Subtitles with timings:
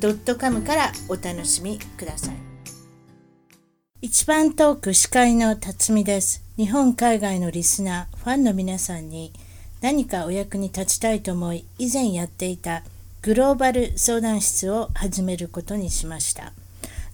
[0.00, 2.34] .com からお楽しみください。
[4.00, 6.44] 一番トーク司会の辰巳です。
[6.56, 9.32] 日本海外のリスナーファンの皆さんに
[9.80, 12.82] 何かお役に立ちたいと思い以前やっていた
[13.22, 16.52] グローバル相談室を始めることにしました。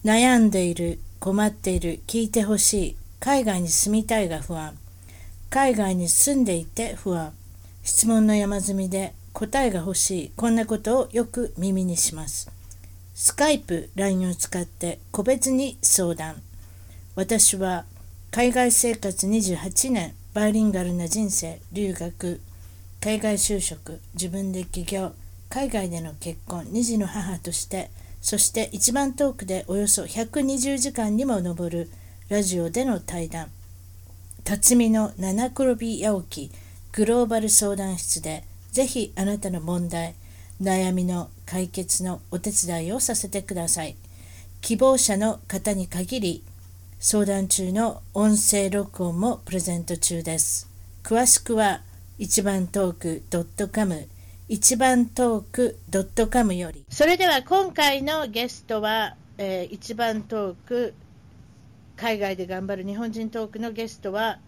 [0.05, 4.77] 悩んでいる困っている聞いてほしい海外に住みたいが不安。
[5.49, 7.33] 海外に住んでいて不安。
[7.83, 10.33] 質問の山積みで答えが欲しい。
[10.37, 12.51] こんなことをよく耳にします。
[13.17, 16.43] スカイプ LINE を使って個別に相談。
[17.15, 17.85] 私は
[18.33, 22.41] 海外生活28年バイリンガルな人生留学
[23.01, 25.13] 海外就職自分で起業
[25.49, 27.89] 海外での結婚2児の母として
[28.21, 31.91] そして一番遠くでおよそ120時間にも上る
[32.29, 33.49] ラジオでの対談。
[34.43, 36.53] 辰巳の七転び八起き
[36.91, 40.17] グローバル相談室でぜひあなたの問題
[40.65, 43.97] 悩みの解決のお手伝いをさせてください
[44.61, 46.45] 希望者の方に限り
[47.07, 50.71] 相談中の音声録音もプレゼント中です。
[51.03, 51.83] 詳しくは
[52.19, 54.09] 一番トーク .com
[54.49, 55.77] 一番トーク
[56.33, 56.87] .com より。
[56.89, 60.95] それでは今回のゲストは、えー、一番トーク
[61.97, 64.39] 海外で頑張る日本人トークのゲストは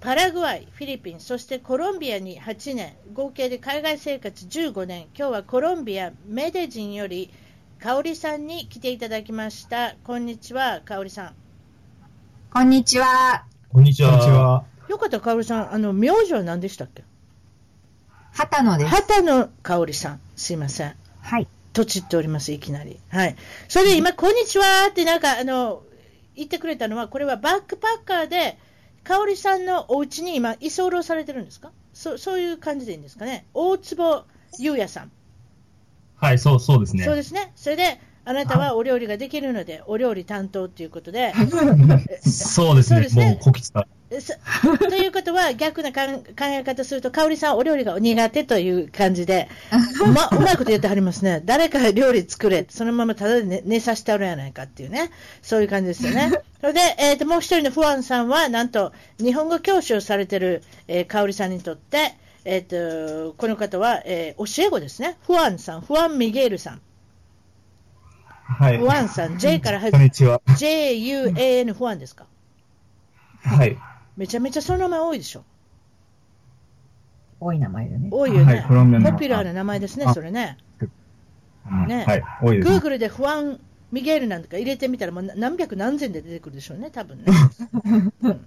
[0.00, 7.32] パラグアイ、フィリピン、そしてコロンビアに8年、合計で海外生活15年、今日はコロンビア、メデジンより
[7.80, 9.96] かおりさんに来ていただきました。
[10.04, 11.34] こんにちは、かおりさん。
[12.52, 13.44] こんにちは。
[13.70, 14.64] こんにちは。
[14.88, 15.74] よかった、かおりさん。
[15.74, 17.02] あの、名字は何でしたっけ？
[18.32, 18.90] 畑野です。
[18.90, 20.20] 畑野かおりさん。
[20.36, 20.94] すいません。
[21.22, 21.48] はい。
[21.72, 23.00] とちっております、いきなり。
[23.08, 23.36] はい。
[23.66, 25.82] それで今、こんにちはってなんか、あの、
[26.36, 28.56] 言ってくれたのは、これはバックパッカーで、
[29.04, 31.72] かおりさんのお家に今、居候されてるんですか？
[31.94, 33.46] そそういう感じでいいんですかね？
[33.54, 34.24] 大坪
[34.58, 35.10] 優也さん。
[36.16, 37.04] はい、そう、そうですね。
[37.04, 37.52] そうですね。
[37.54, 41.32] それで、あなたはお料理ができるので、お料理担当ということで。
[42.20, 43.00] そうですね。
[43.00, 43.86] うすねもう、こき使
[44.88, 46.00] ということは、逆な考
[46.40, 49.48] え方すると、香織さん、お料理が苦手という感じで、
[50.14, 51.42] ま、うまいこと言ってはりますね。
[51.44, 55.10] 誰か料理作れ、そのままただで寝寝させてあるやないかっていうね。
[55.42, 56.32] そういう感じですよね。
[56.62, 62.14] それで、えっ、ー、と、もう一人のフアンさんは、なんと、日本語教師をされてる、えー、香織さんにとって、
[62.46, 65.18] えっ、ー、と、この方は、えー、教え子ですね。
[65.26, 66.80] フアンさん、フアン・ミゲールさん。
[68.44, 68.78] はい。
[68.78, 69.92] フアンさん、J から始まる。
[69.92, 70.40] こんにちは。
[70.56, 72.24] J-U-A-N フアンですか？
[73.42, 73.76] はい。
[74.18, 75.44] めちゃめちゃその名前多いでしょ。
[77.38, 78.08] 多い名前だね。
[78.10, 78.44] 多いよね。
[78.44, 80.58] はい、ポピュラーな名前ですね、それね。
[81.86, 82.04] ね。
[82.04, 82.76] はい、多いです、ね。
[82.78, 83.60] Google でフアン・
[83.92, 87.26] ミゲールなんとか入れてみたら、もう何百何千で出てくるでしょうね、多分ね。
[88.22, 88.46] うん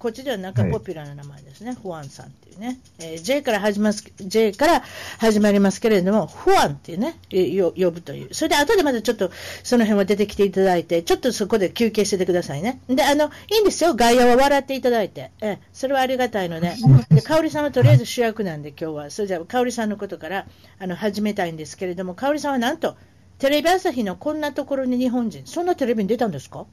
[0.00, 4.82] こっちではなんかポピュラーな名前ですね、はい、フアンさんっていうね、えー、J から始ます J から
[5.18, 9.30] 始まりますけれども、フアンっていうね、呼ぶという、それで後でまたちょっと
[9.62, 12.80] その辺は出てきていただいて、ちょっとそこで休憩しててくださいね。
[12.88, 16.72] で、あの、いいんですよ、外野は笑っていただいて、えー、それはありがたいので、
[17.14, 20.46] で、香織さんはとりあえず主役なんで、今日は、それじゃあ、香織さんのことから
[20.78, 22.96] あの始めたいんですけれども、香織さんはなんと、
[23.38, 26.64] テレビ朝日のこんなところに日本人、そんなテレビに出たんですか？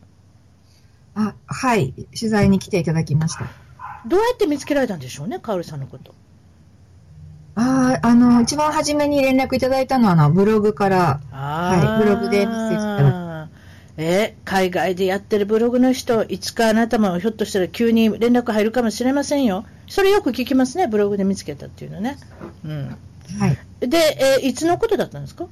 [1.19, 1.93] あ、はい。
[2.17, 3.45] 取材に来ていただきました。
[4.05, 6.13] どうやって見つけられたんでしょうね、カオルさんのこと。
[7.55, 13.49] ああ、あの、一番初めに連絡いただいたのは、あの、ブログから、はい、ブログでメッセージいただ
[13.99, 19.65] え海外でやってるブログの人、いつかあなたもひょっとしたら急に連絡入るかもしれませんよ。
[19.87, 22.17] それよく聞きますね、ブログで見つけたっていうのね。
[22.63, 22.95] うん。
[23.39, 23.57] はい。
[23.79, 23.97] で、
[24.43, 25.47] えー、いつのことだったんですか？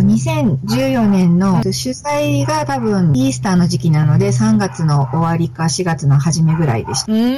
[0.00, 7.12] 2014年の主催が多分イースターの時期なので3月の終わりか4月の初めぐらいでした。
[7.12, 7.36] うん、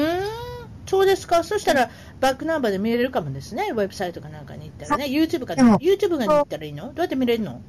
[0.86, 1.44] そうですか。
[1.44, 1.90] そしたら
[2.20, 3.70] バックナンバーで見れるかもですね。
[3.72, 5.06] ウェブサイトかなんかに行ったらね。
[5.06, 6.86] YouTube か、YouTube がに行ったらいいの？
[6.86, 7.60] どうやって見れるの？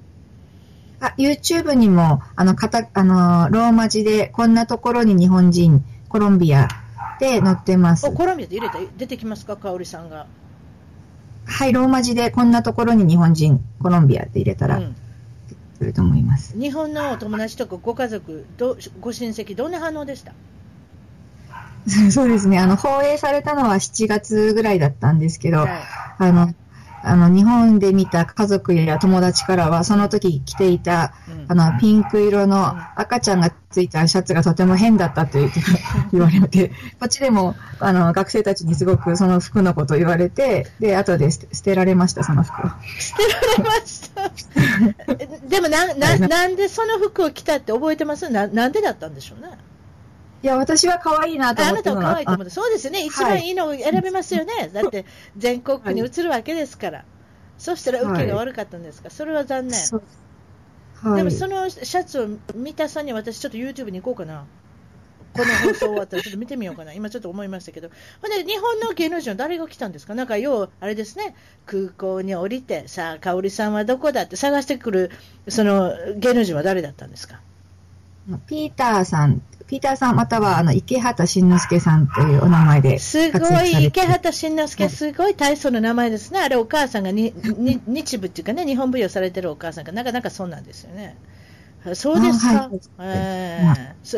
[1.01, 6.68] あ、YouTube にも、あの、かた、あの、ローマ字で、こんなところに日本人、コロンビア
[7.21, 8.12] で載ってます。
[8.12, 10.27] コロンビアで入れた出てきますか、香織さんが。
[11.50, 14.96] はい、ローマ字でこんなところに日本人、コロンビアって入れたら、うん、
[15.80, 16.57] 来ると思います。
[16.57, 20.34] 日本のお友達とかご家族、どご親戚、どんな反応でした？
[22.12, 22.60] そうですね。
[22.60, 25.69] あの、放映されたのは7月ぐらいだったんですけど、はい、
[26.19, 26.54] あの、
[27.04, 31.13] あの、日本で見た家族や友達からは、その時着ていた、
[31.48, 35.40] あの、ピンク色の赤ちゃんがついたシャツがとても変だったと
[36.12, 36.69] 言われて、
[37.00, 42.69] こっちでも、あの、学生たちにすごくその服のことを言われて、で、後で捨てられました、その服を。
[43.00, 44.31] 捨てられました。
[45.48, 48.30] でもな、な、なんでその服を着たって覚えてます？
[48.30, 49.50] な、なんでだったんでしょうね。
[50.41, 51.89] いや、私は可愛いなと思って。
[51.89, 52.51] あなたは可愛いと思って。
[52.51, 53.06] そうですね。
[53.06, 54.53] 一番いいのを選べますよね。
[54.53, 55.06] はい、だって、
[55.38, 56.97] 全国区に移るわけですから。
[57.00, 57.07] はい、
[57.57, 59.09] そしたら受けが悪かったんですか？
[59.09, 59.80] それは残念。
[61.01, 64.45] はい、でも、そのシャツを見たさに私、ちょっと YouTube に行こうかな。
[65.31, 67.89] この放送終わったらちょっと見てみようかな、今ちょっと思いましたけど、
[68.19, 71.35] ほんで日本の芸能人は誰が来たんですか、なんかよう、あれですね、
[71.68, 75.12] 空港に降りて、さあ、香織さんはどこだって探してくる、
[75.47, 77.42] その芸能人は誰だったんですか？
[78.48, 82.98] ピーターさんピーターさんまたはあの池畑慎之介さんというお名前で。
[82.98, 86.40] すごい、池畑慎之介、すごい大層の名前ですね。
[86.40, 91.18] あれ、お母さんがにに日舞っていうかね、日本舞踊されてるお母さんが、なかなかそうなんですよね。
[91.94, 92.62] そうですか？
[92.64, 94.18] はい、えー、そ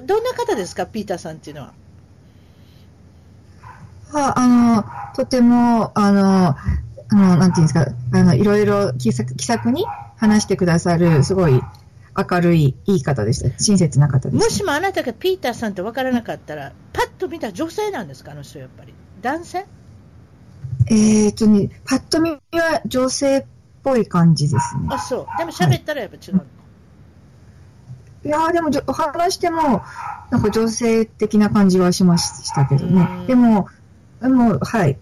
[0.00, 1.72] どんな方ですか、ピーターさんっていうのは。
[4.12, 4.84] はあの、
[5.16, 6.56] とても、あの、あ
[7.12, 9.84] の、なんていうんですか、あの、いろいろ気さ気さくに
[10.16, 11.60] 話してくださる、すごい、
[12.18, 13.56] 明るい、いい方でした。
[13.58, 14.44] 親切な方でした。
[14.44, 18.92] もしもあなたがピーターさんって分からなかったら、パッと見た女性なんですか、あの人、やっぱり。
[19.22, 19.66] 男性？
[20.90, 22.40] えーとね、パッと見は
[22.86, 23.44] 女性っ
[23.82, 24.88] ぽい感じですね。
[24.90, 25.26] あ、そう。
[25.38, 26.44] でも喋ったらやっぱ違うの、は
[28.24, 29.82] い、いやでも、話しても、
[30.30, 33.06] なんか女性的な感じはしましたけどね。
[33.26, 33.68] でも、
[34.20, 34.98] でも、はい。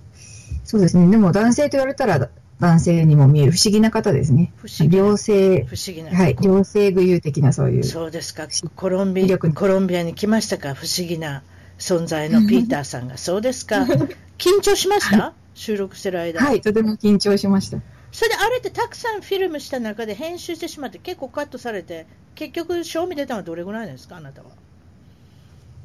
[0.64, 1.08] そうですね。
[1.08, 2.28] でも、男性と言われたら、
[2.58, 4.52] 男性にも見える不思議な方ですね。
[4.56, 6.10] 不思議良性、不思議な。
[6.16, 7.84] はい、良性具有的なそういう。
[7.84, 8.48] そうですか。
[8.74, 10.74] コロンビア、コロンビアに来ましたか？
[10.74, 11.42] 不思議な
[11.78, 13.18] 存在の ピーターさんが。
[13.18, 13.84] そうですか。
[14.38, 15.34] 緊張しました？
[15.54, 16.40] 収録してる間。
[16.40, 17.78] はい、とても緊張しました。
[18.12, 24.16] それであれってたくさんフィルムした中で編集してしまって結構カットされて、結局賞味出たのはどれぐらいですか？
[24.16, 24.48] あなたは。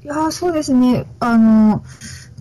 [0.04, 1.06] いやそうですね。
[1.20, 1.84] あの、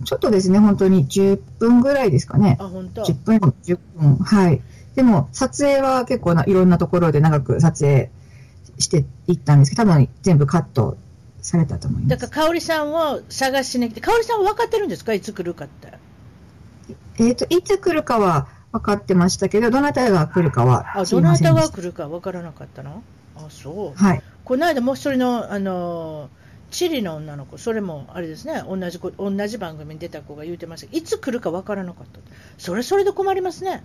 [0.03, 2.57] ちょっとですね、本当に10分ぐらいですかね。
[2.59, 4.15] あ、本当 ?10 分、10分。
[4.17, 4.61] はい。
[4.95, 8.09] でも、撮影は結構ないろんなところで長く撮影
[8.79, 10.97] していったんですけど、多分全部カット
[11.41, 12.09] されたと思います。
[12.09, 15.13] だから、香織さんを探しに来て、香織さんは分かってるんですか？
[15.13, 15.93] いつ来るかって。
[17.17, 23.03] えっ、ー、と、いつ来るかは分かってましたけど、どなたが来るかはあ、どなたが来るか分からなかったの？
[23.37, 24.01] あ、そう。
[24.01, 24.23] はい。
[24.43, 32.19] この間もう一人の、あのーチリの女の子、それもあれですね、同じ同じ番組に出た子が言うてましたいつ来るか分からなかった、
[32.57, 33.83] それそれで困りますね。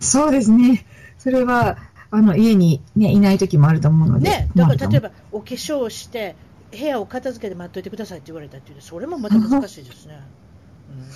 [0.00, 0.84] そうですね、
[1.18, 1.78] それは
[2.10, 6.34] あの家に、ね、いない時もあると思うので、ね、だから例えばお化粧をして、
[6.72, 10.20] 部屋を片付けて待っといてくださいって言われたっていうそれもまた難しいですね。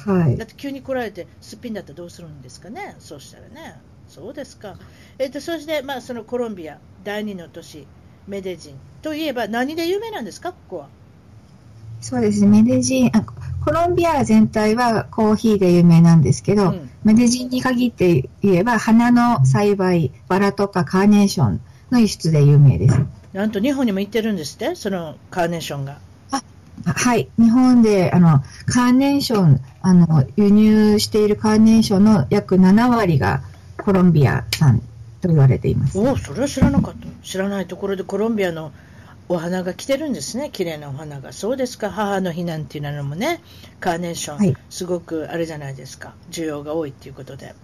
[0.06, 4.76] うん、はい、だって急に来られて、すっぴんだったらどうするんですかね、そうしたらね、そうですか。
[5.19, 7.87] えっと、そして、まあ、そのコロンビア、第二の都市、
[8.31, 10.87] メデジンといえば何で有名なんですか、ここは。
[12.00, 13.23] そうですね、メデジンあ、
[13.65, 21.61] コロンビア全体はコーヒーで有名なんですけど、うん、メデジンに限って言えば、花の栽培、バラとかカーネーション
[21.91, 23.00] の輸出で有名です。
[23.32, 25.99] なんと日本にも行ってるんですって、そのカーネーションが。
[26.31, 26.41] あ
[26.85, 33.43] はい、日本であのカーネーションあの、輸入しているカーネーションの約7割が
[33.77, 34.81] コロンビア産
[35.20, 35.99] と言われています。
[35.99, 37.06] おそれは知らなかった。
[37.22, 38.72] 知らないところでコロンビアの
[39.29, 41.32] お花が来てるんですね、綺麗なお花が。
[41.32, 43.41] そうですか、母の日なんていうのもね、
[43.79, 47.55] カーネーション、はい、すごくあれじゃないですか、需要が多いっていうことで。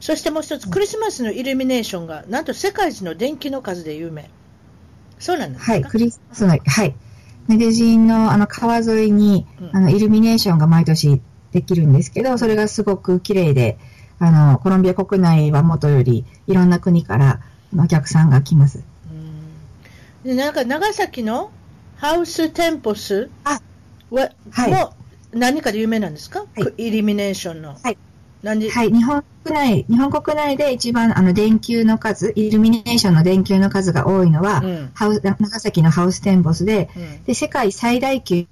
[0.00, 4.30] そしてもう一つ、クリスマスのイルミネーションが、なんと世界一の電気の数で有名。
[5.20, 5.72] そうなんですか？
[5.72, 6.94] はい、クリスマスの、はい。
[7.46, 11.20] メデジンのあの川沿いに、あのイルミネーションが毎年
[11.52, 13.78] できるんですけど、それがすごく綺麗で、
[14.24, 17.40] あの、コロンビア国内はもとよりいろんな国から
[17.76, 18.84] お客さんが来ます。
[20.22, 21.50] でなんか長崎の
[21.96, 24.94] ハウステンポスは、はい、も
[25.32, 27.74] 何かで有名なんですか、はい、イルミネーションの。
[27.74, 27.98] はい。
[28.44, 38.46] はい、日本国内、日本国内で一番あの電球の数、イルミネーションの電球の数が多いのは、うん、ハウ長崎のハウステンボスで、うん、で、世界最大級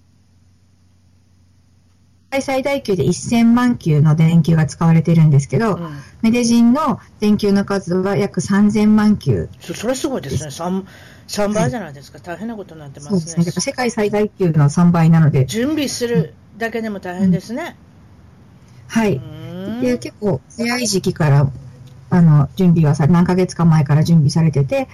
[2.40, 5.90] 最大級で1000万球の電球が使われているんですけど、うん、
[6.22, 9.74] メデジンの電球の数は約3000万球そ。
[9.74, 10.50] それすごいですね。
[10.50, 10.84] 3,
[11.26, 12.18] 3倍じゃないですか。
[12.18, 13.20] はい、大変なことになってますね。
[13.20, 13.62] そうですね。
[13.62, 15.44] 世界最大級の3倍なので。
[15.46, 17.76] 準備するだけでも大変ですね。
[18.94, 19.20] うん、はい。
[19.80, 21.50] で結構早い時期から
[22.10, 24.88] あの準備はさ何ヶ月か前から準備されてて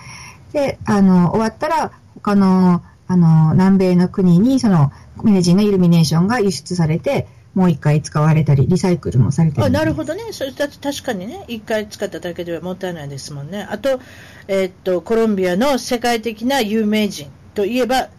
[0.52, 4.90] であの終わったら他のあの南米の国にその
[5.24, 13.66] メネジンのイルミネーションが輸出されてもう一回使われたり、リサイクルもされてるあなるほどね、それだ確かにね、一回使っただけではもったいないですもんね。
[13.70, 13.98] あと、
[14.46, 18.10] えー、っと、コロンビアの世界的な有名人といえば、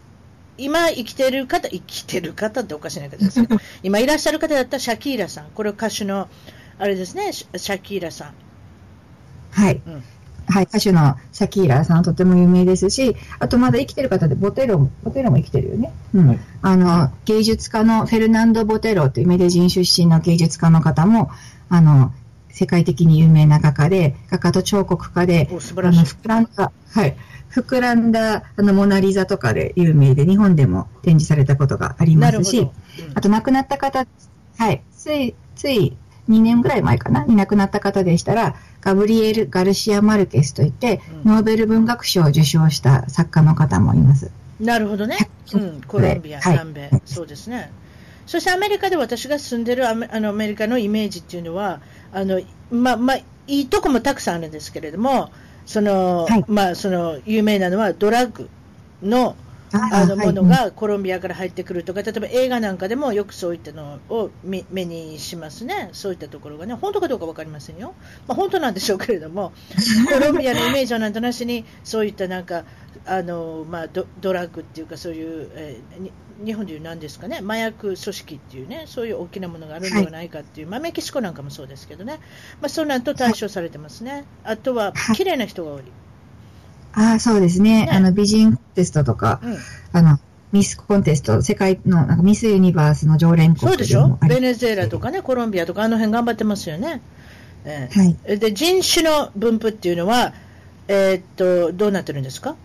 [0.57, 6.27] 今生きてる方、生きてる方っておかしな方ですけど、 今いらっしゃる方だったらシャキーラさん、これ歌手の、
[6.79, 8.33] あれですね、シャキーラさん。
[9.51, 9.81] はい。
[9.85, 10.03] うん
[10.49, 15.91] はい、歌手のシャキーラさんとても有名ですし、あとまだ生きてる方でボテロも、ボテロも生きてるよね。
[16.13, 16.27] うん。
[16.27, 21.29] はい、あの、芸術家のフェルナンド・ボテロというメデジン出身の芸術家の方も、
[21.69, 22.13] あの、
[22.49, 27.15] 世界的に有名な画家で、画家と彫刻家で、あの、膨らんだ、はい、
[27.51, 32.71] 膨らんだ、あの、モナリザとかで有名で、日本でも展示されたことがありますし、うん、
[33.15, 34.07] あと亡くなった方、
[34.57, 35.97] はい、つい、つい
[36.29, 44.31] 2年ぐらい前かな、に亡くなった方でしたら、ガブリエル・ガルシア・マルケスといって、うん、ノーベル文学賞を受賞した作家の方もいます。
[44.59, 45.29] なるほどね。
[45.53, 47.71] うん、コロンビア、南米、はい、そうですね。
[48.25, 51.79] そしてアメリカで私が住んでるアメあのアメリカのイメージっていうのは、
[52.11, 52.41] あの
[52.71, 53.17] まあまあ、
[53.47, 55.31] いいとこもたくさんあるんですけれども、
[55.65, 58.49] その、はい、まあ、その有名なのはドラッグ
[59.01, 59.35] の
[59.71, 67.93] あのものがコロンビアから入ってくるとか、例えば映画なんかでもよくそういったのを目にしますね、そういったところがね、本当かどうか分かりませんよ、
[68.27, 69.51] まあ、本当なんでしょうけれども、
[70.11, 72.63] コロンビアのイメージはなんとなしに、そういったなんか、
[73.05, 82.19] あのまあ、ドドラッグっていうか、そういう、えー、日本でいうなんですかね、麻薬組織っていうね、そういう大きなものがあるんではないかっていう、はい、まあ、メキシコなんかもそうですけどね、
[82.61, 85.83] まあ、そうなんと対象されてますね、あとは綺麗な人が多い。
[86.99, 87.85] ああ、そうですね。
[87.85, 87.89] ね。
[87.91, 89.57] あの、美人コンテストとか、うん、
[89.93, 90.19] あの、
[90.51, 94.17] ミスコンテスト、世界のなんかミスユニバースの常連国そうでしょ？
[94.27, 97.01] ベネズエラとかね、コロンビアとか、あの辺頑張ってますよね。
[97.65, 100.33] えー、はい、で人種の分布っていうのは、
[100.87, 102.55] えー、っと、どうなってるんですか？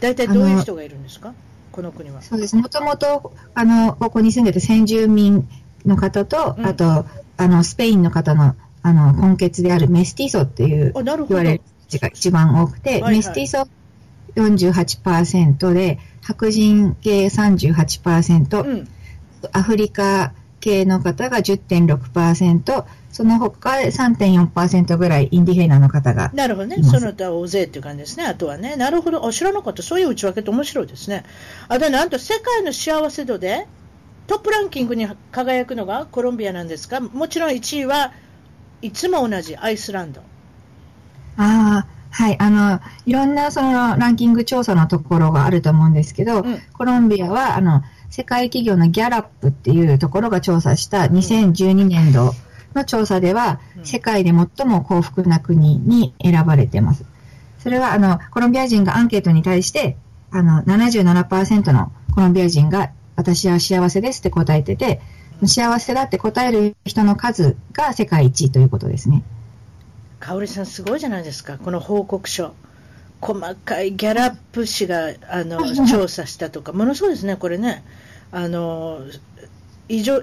[0.00, 1.32] 大体どういう人がいるんですか？
[1.72, 2.20] この国は。
[2.20, 2.54] そうです。
[2.54, 5.48] もともと、あの、ここに住んでて先住民
[5.86, 7.06] の方と、うん、あと、
[7.38, 11.04] あの、スペインの方の、あの、根血であるメスティソっていう、言
[11.36, 11.60] われる
[11.92, 13.68] ちが一番多くて、はいはい、メスティソ
[14.36, 18.88] 48%で、白人系38%、うん、
[19.52, 26.82] アフリカ系の方が10.6%、その他3.4%ぐらいインディヘイナーの方がなるほどね。
[26.82, 28.24] その他大勢っていう感じですね。
[28.24, 28.76] あとはね。
[28.76, 29.30] なるほど。
[29.32, 29.82] 知らなかった。
[29.82, 31.24] そういう内訳って面白いですね。
[31.68, 33.66] あとなんと世界の幸せ度で
[34.28, 38.12] トップランキングに輝くのがコロンビアなんですが、もちろん1位は
[38.80, 40.22] いつも同じアイスランド。
[41.36, 52.34] ああ、はい、あの、いろんなそのランキング調査のところがあると思うんですけど、うん、コロンビアは、あの、世界企業のギャラップっていうところが調査した2012年度
[52.74, 57.06] の調査では、うん、世界で最も幸福な国に選ばれています。
[57.60, 59.96] それは、あの、コロンビア人がアンケートに対して、
[60.30, 65.00] あの、77%のコロンビア人が、私は幸せですって答えてて、
[65.46, 69.22] 幸せだって答える人の数が世界一位ということですね。
[70.22, 72.54] 香織さん、すごいじゃないですか、この報告書。
[73.20, 77.84] 細かいギャラップ氏があの 調査したとか、ものすごいですね、これね。
[78.30, 79.02] あの
[79.88, 80.22] 異常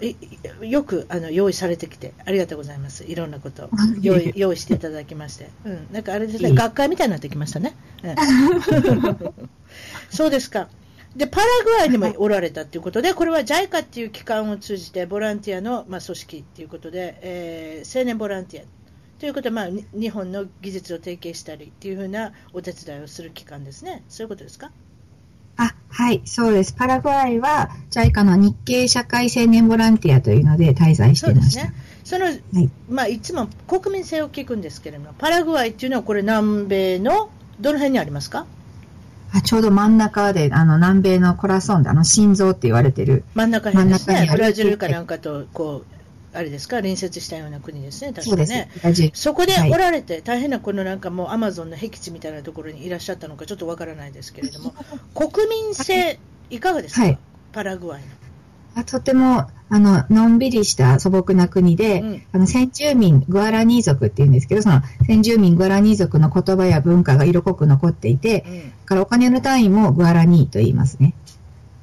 [0.62, 3.70] よくあの用意されてきて、ありがとうございます、いろんなこと
[4.02, 7.76] 用意用意していただきまして、うん、なんかあれですね、学会みたいになってきましたね。
[8.04, 8.16] うん、
[10.10, 10.70] そうですか。
[11.16, 18.79] で、パラグアイにもおられたということで、これは JICA っていう機関を通じて、ボランティアの、まあ、組織ということで、えー、青年ボランティア
[19.20, 24.04] ということは、まあ、日本の技術を提携したりというふうなお手伝いをする機関ですね。
[24.08, 24.72] そういうことですか？
[25.58, 26.72] あ、はい、そうです。
[26.72, 31.62] パラグアイは JICA の日系社会青年ボランティアというので滞在していました。
[31.64, 31.74] そうですね。
[32.06, 38.46] その、はい、まあ、いつも国民性を聞くんですけれども、パラグアイっていうのはこれ南米のどの辺にありますか？
[39.32, 43.26] あちょうど真ん中で、あの、南米のコラソンで、あの、心臓って言われてる。
[43.36, 44.28] 真ん中にですね。
[44.32, 45.99] ブラジルかなんかと、こう、
[46.32, 48.70] あれですか、隣接したような国ですね、確かね。
[49.14, 54.74] そこでおられて、はい、大変なこのなんかもうアマゾンの僻地みたいなところにいらっしゃったのか、ちょっとわからないですけれども、
[55.16, 56.20] 国民性、
[56.50, 57.18] いかがですか、はい、
[57.52, 58.08] パラグアイの。
[58.76, 71.16] あとてもあののんびりした素朴な国で、うん、あの先住民グアラニー族っていうんですけど、その先住民グアラニー族の言葉や文化が色濃く残っていて、うん、からお金の単位もグアラニーと言いますね。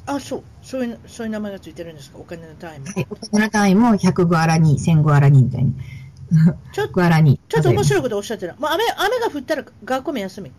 [0.06, 0.42] あ、そう。
[0.66, 2.18] そういう、そういう名前がついてるんですか？
[2.18, 2.86] お金の単位も。
[2.86, 5.72] はい、お金の単位も100グアラに、1000グアラにみたいに。
[6.72, 7.38] ちょっと、グアラに。
[7.48, 8.54] ちょっと面白いことおっしゃってる。
[8.58, 10.50] まあ、雨、雨が降ったら学校も休み。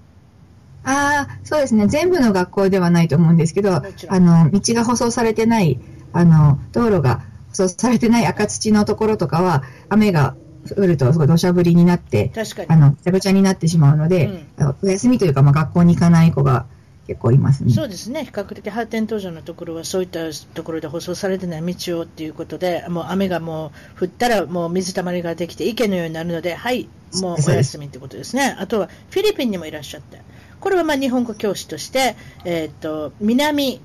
[0.85, 1.87] ああ、そうですね。
[1.87, 3.81] 全部の学校ではないと思うんですけど、あ
[4.19, 5.77] の、道が舗装されてない、
[6.13, 10.35] あの、道路が舗装されてない赤土のところとかは、雨が
[10.77, 12.31] 降るとすごい土砂降りになって。
[12.69, 16.65] あの、ぐちゃぐちゃになってしまうので、うん、お休みというか、まあ、学校に行かない子が
[17.07, 17.71] 結構いますね。
[17.71, 18.25] そうですね。
[18.25, 20.19] 比較的発展途上のところはそういった
[20.53, 26.89] ところで舗装されてない道をっていうことで、もう雨がもう降ったらもう水たまりができて池のようになるので、はい、
[27.21, 28.57] もうお休みってことですね。
[28.59, 30.21] あとはフィリピンにもいらっしゃって、
[30.59, 33.79] これはまあ日本語教師として、えっ、ー、と、南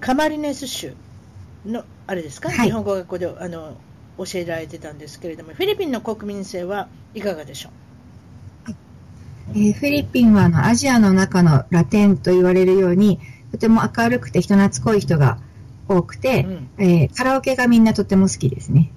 [0.00, 0.94] カマリネス州
[1.66, 3.76] の、あれですか、はい、日本語学校であの
[4.18, 7.72] 教えられてたんですけれども、フィリピンの国民性はいかがでしょう？
[9.54, 15.38] えー、フィリピンはあのアジアの中のラテンと言われるように、とても明るくて人懐っこい人が
[15.88, 18.90] 多くて、うん、えー、カラオケがみんなとても好きですね。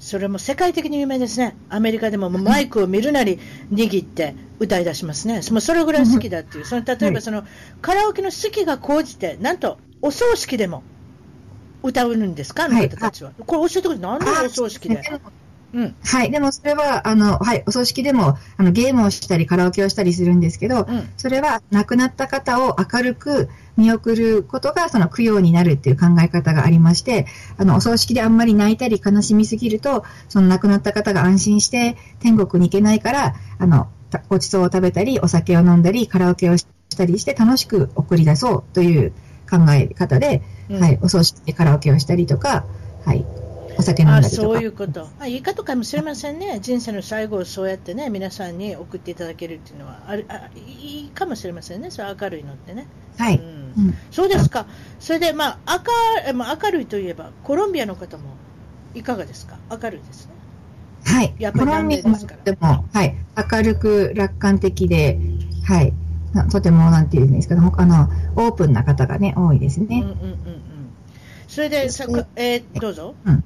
[0.00, 1.54] それも世界的に有名ですね。
[1.68, 3.38] アメリカでもマイクを見るなり
[3.70, 5.42] 握って歌い出しますね。
[5.50, 6.64] もうそれぐらい好きだっていう。
[6.64, 7.44] その例えばその、
[7.82, 10.82] カラオケの好きが高じて、なんとお葬式でも
[11.82, 13.32] 歌うんですか、あの方たちは。
[13.46, 15.02] これ教えてくれ、なんでお葬式で？
[15.72, 16.30] うん、はい。
[16.30, 33.88] でもそれは、あの、はい、お葬式でも、あの、ゲームをしたり、カラオケをしたりするんですけど、うん、それは亡くなった方を明るく見送ることが、その供養になるっていう考え方がありまして、あの、お葬式であんまり泣いたり悲しみすぎると、その亡くなった方が安心して天国に行けないから、あの、
[34.28, 39.12] ごちそうを食べたり、お酒を飲んだり、カラオケをしたりして楽しく送り出そうという
[39.48, 42.64] 考え方で、うん、はい、お葬式でカラオケをしたりとか、
[43.04, 43.24] はい、
[43.80, 44.36] お酒飲んだりとか。
[44.42, 45.08] そういうこと。
[45.18, 46.60] あいいかとかもしれませんね。
[46.60, 51.90] 人生の最後をそうやってね、皆さんに送っていただけるっていうのは、ああいいかもしれませんね。
[51.90, 52.86] それ明るいのってね。
[53.18, 53.36] はい。
[53.36, 54.66] うん、そうですか。
[54.98, 55.82] それで、まあ、
[56.26, 58.24] 明まあ、明るいといえば、コロンビアの方も
[58.94, 59.58] いかがですか？
[59.70, 60.32] 明るいですね。
[61.04, 61.34] はい。
[61.38, 63.14] やっぱりコロンビアの方でも、はい。
[63.52, 65.18] 明るく楽観的で、
[65.64, 65.92] はい。
[66.50, 69.86] とても、なんていうんですか、あの、オープンな方がね、多いですね。
[69.88, 70.38] うんうんうんうん。
[71.48, 72.06] それで、さ
[72.36, 73.14] えー、どうぞ。
[73.24, 73.44] うん。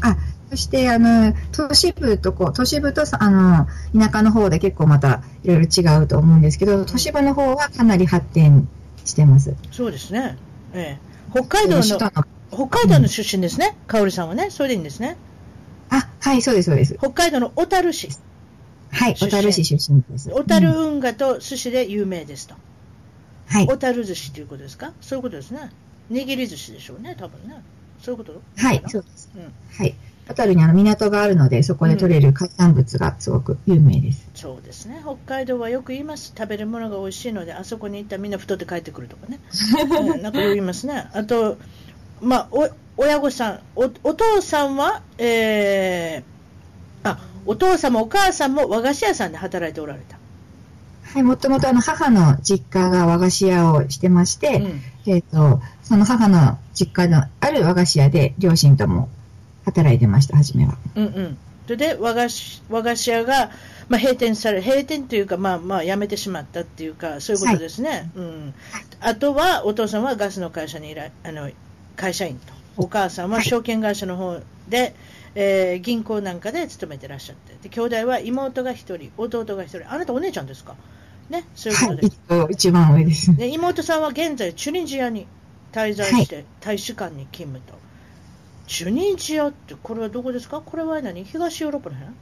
[0.00, 0.16] あ、
[0.50, 3.66] そして、あの、都市部とこ、都市部と、あの、
[3.98, 8.68] 田舎の方で結構またいろいろ違うと思うんですけど、都市部の方はかなり発展
[9.04, 9.54] してます。
[9.72, 10.36] そうですね。
[10.74, 11.08] ええ。
[11.30, 13.76] 北海道の、北海道の出身ですね。
[13.86, 14.50] かおりさんはね。
[14.50, 15.16] それでいいんですね。
[15.90, 16.96] あ、はい、そうです、そうです。
[16.98, 18.08] 北海道の小樽市。
[18.90, 20.30] はい、小樽市出身です。
[20.30, 22.54] 小樽運河と寿司で有名ですと。
[23.46, 23.66] はい。
[23.66, 24.92] 小樽寿司ということですか？
[25.02, 25.70] そういうことですね。
[26.10, 27.62] 握り寿司でしょうね、多分ね。
[28.02, 28.40] そういうこと？
[28.56, 29.30] はい、そうです。
[29.36, 29.94] うん、はい。
[30.28, 35.00] 小樽にあの港があるので、そこで取れる海産物がすごく有名です、うん、そうですね。
[35.02, 36.34] 北海道はよく言います。
[36.36, 39.40] 食べるものが美味しいので、あそこに行ったらみんな太って帰ってくるとかね。
[40.12, 41.08] うん、なんか言いますね。
[41.14, 41.56] あと、
[42.20, 50.17] まあ、お、親御さん、お、お父さんは、えー、あ、お父さんもお母さんも和菓子屋さんで働いておられた。
[51.12, 59.08] はい、もともとあの母の実家が和菓子屋をしてまして、うん、えっ、ー、と、その母の実家のある和菓子屋で両親とも
[59.64, 60.76] 働いてました、初めは。
[60.96, 61.38] うんうん。
[61.64, 63.50] それで和菓子和菓子屋が、
[63.88, 67.90] まあ、閉店され、閉店というか、まあまあ、辞めてしまったっていうか、そういうことですね。
[67.90, 68.54] はい、うん。
[69.00, 71.50] あとは、お父さんはガスの会社にいら、あの、
[71.96, 72.52] 会社員と。
[72.76, 74.94] お母さんは証券会社の方で、はい、
[75.34, 77.56] えー、銀行なんかで勤めてらっしゃって。
[77.62, 79.92] で、兄弟は妹が1人、弟が1人。
[79.92, 80.74] あなたお姉ちゃんですか？
[81.30, 82.20] ね、そういうことです。
[82.28, 83.36] はい、一番上です。
[83.36, 85.26] で妹さんは現在、チュニジアに
[85.72, 87.78] 滞在して、大使館に勤務と。
[88.66, 90.60] チュニジアって、これはどこですか？
[90.60, 91.24] これは何？
[91.24, 92.14] 東ヨーロッパの辺？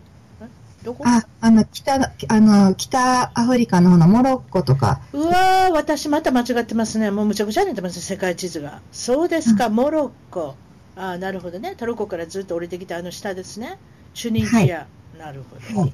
[0.84, 1.04] どこ？
[1.06, 5.00] あ、あの、北、あの、北アフリカの方のモロッコとか。
[5.12, 7.10] うわー、私また間違ってますね。
[7.10, 8.80] もうむちゃくちゃになってます世界地図が。
[8.92, 10.54] そうですか、うん、モロッコ。
[10.96, 11.74] あなるほどね。
[11.76, 13.78] トルコからずっと降りてきたあの下ですね。
[14.14, 14.78] チュニジア。
[14.78, 15.92] はい、なるほど、はい、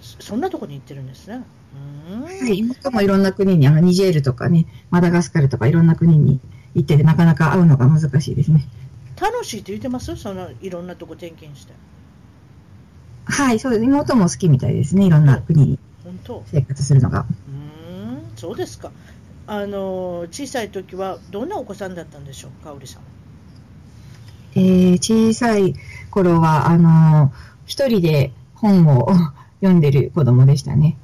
[0.00, 1.44] そんなとこに行ってるんですね。
[2.10, 6.40] はい、妹もいろんな国に、あの、ニジェールとかね、マダガスカルとかいろんな国に
[6.74, 8.66] 行ってて、なかなか会うのが難しいですね。
[9.20, 10.16] 楽しいって言ってます？
[10.16, 11.74] その、いろんなとこ転勤して。
[13.26, 13.84] はい、そうです。
[13.84, 15.04] 妹も好きみたいですね。
[15.04, 15.78] いろんな国に
[16.46, 17.26] 生活するのが。
[17.46, 18.90] うん、そうですか。
[19.46, 23.02] あの、小さい時はどんなお子さんだったんでしょう、かおりさん。
[24.58, 25.74] えー、小さい
[26.10, 27.32] 頃は、あの、
[27.66, 29.08] 一人で本を
[29.60, 30.96] 読んでる子供でしたね。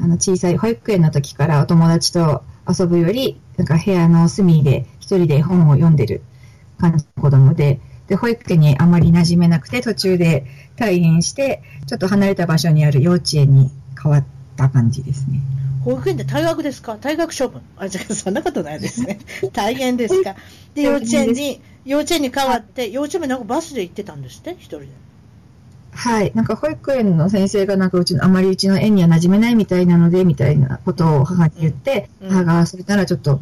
[0.00, 6.22] あの、小さい保育園の時からお友達と遊ぶより、なんか部屋の隅で一人で本を読んでる
[6.78, 13.70] 感じの子供で、で、保育園にあまり馴染めなくて、途中で退園して、ちょっと離れた場所にある幼稚園に
[14.02, 14.24] 変わっ
[14.56, 15.40] た感じですね。
[15.84, 16.94] 保育園で退学ですか？
[17.00, 17.62] 退学処分？
[17.76, 19.18] あ、じゃあそんなことないですね。
[19.52, 20.34] 大変ですか？
[20.74, 24.52] で、幼稚園に、幼稚園に変わって、幼稚園もなんかバスで行ってたんですって？
[24.52, 24.88] 一人で。
[25.92, 26.32] はい。
[26.34, 33.40] なんか保育園の先生がなんかうちの、あまりうちの園には馴染めないみたいなので、みたいなことを母に言って、うん、母がそれならちょっと、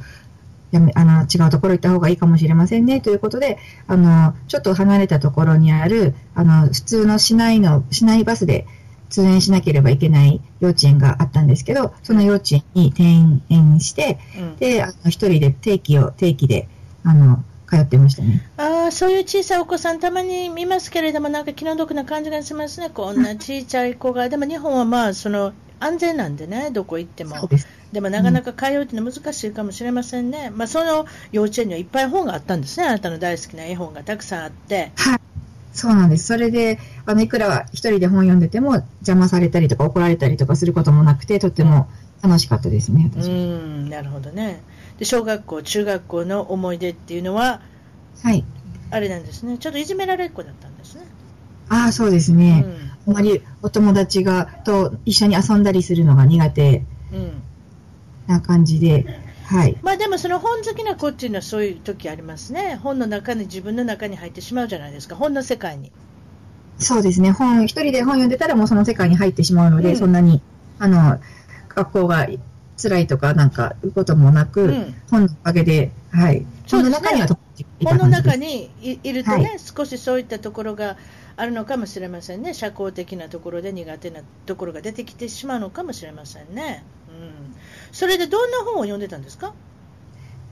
[0.71, 8.67] やめ、あの、違うところ行った方がいいかもしれませんね、ということで、あの、ちょっと離れたところにある、あの、普通の市内の、市内バスで、
[9.11, 13.05] 通園しなければいけない幼稚園があったんですけど、その幼稚園に転
[13.49, 16.69] 園して、うん、で、あの一人で定期を、定期で、
[17.05, 18.41] あの、通ってましたね。
[18.57, 22.91] ああ、そういう小さいお子さんたまに見ますけれども、なんか気の毒な感じがしますね。
[22.91, 24.29] こんな小さい子が。
[24.29, 27.47] でも日本はまあ、その、安全なんでね、どこ行っても。
[27.47, 27.59] で
[27.93, 30.49] でもなかなか通うってのは難しいかもしれませんね。
[30.51, 32.87] うん、まあ、その幼稚園にはいっぱい本があったんですね。
[32.87, 34.93] あなたの大好きな絵本がたくさんあって。
[34.97, 35.19] はい。
[35.73, 36.27] そうなんです。
[36.27, 41.89] それで、あの、いくら一人で本読んでても邪魔されたりとか怒られたりとかすることもなくて、とっても
[42.23, 44.61] 楽しかったですね、私うん、なるほどね。
[44.99, 47.61] で、小学校、中学校の思い出っていうのは、
[48.23, 48.45] はい。
[48.91, 49.59] あれなんですね。
[49.59, 51.03] ちょっといじめられっ子だったんですね。
[51.69, 52.65] ああ、そうですね。
[53.07, 56.83] うん、あまりお友達が、と一緒に遊んだりするのが苦手
[58.27, 59.07] な感じで、
[59.47, 59.79] はい。
[59.83, 62.79] まあでもその本好きな子っていうのはそういう時ありますね。
[62.83, 65.17] 本の中に、自分の中に入ってしまうじゃないですか。
[65.17, 65.93] 本の世界に。
[66.79, 67.33] そうですね。
[67.33, 70.43] 本、一人で本読んでたらもうその世界に入ってしまうので、うん、そんなに、
[70.79, 71.19] あの、
[71.75, 72.27] 学校が
[72.81, 76.47] 辛いとかなんかいうこともなく、うん、本のおかげで、はい。
[76.71, 77.29] 本の中には
[77.85, 80.97] 本の中にいるとね、はい、少しそういったところが
[81.37, 82.55] あるのかもしれませんね。
[82.55, 86.85] 社交的なところで苦手なところが出てきてしまうのかもしれませんね。
[87.09, 87.55] うん。
[87.93, 89.55] それでどんな本を読んでたんですか？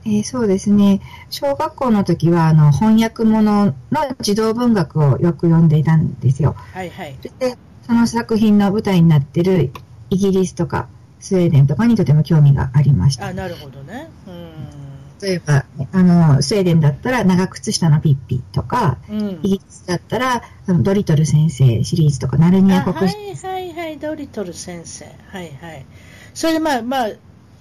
[0.04, 1.00] えー、そうですね。
[1.30, 6.54] 小学校の時は、あの、翻訳物の児童文学をよく読んでいたんですよ。
[6.56, 7.16] はいはい。
[7.40, 9.72] で、その作品の舞台になっている
[10.10, 10.88] イギリスとか
[11.26, 13.26] スウェーデンとかにとても興味がありました。
[13.26, 14.08] あ、なるほどね。
[14.28, 14.50] うん。
[15.20, 25.06] 例えば、あの、スウェーデンだったら長靴下のピッピとか、うん、イギリスだったら、そのドリトル先生シリーズとか、ナルニア国はいはいはい、ドリトル先生。
[25.06, 25.86] はいはい。
[26.32, 27.08] それでまあまあ、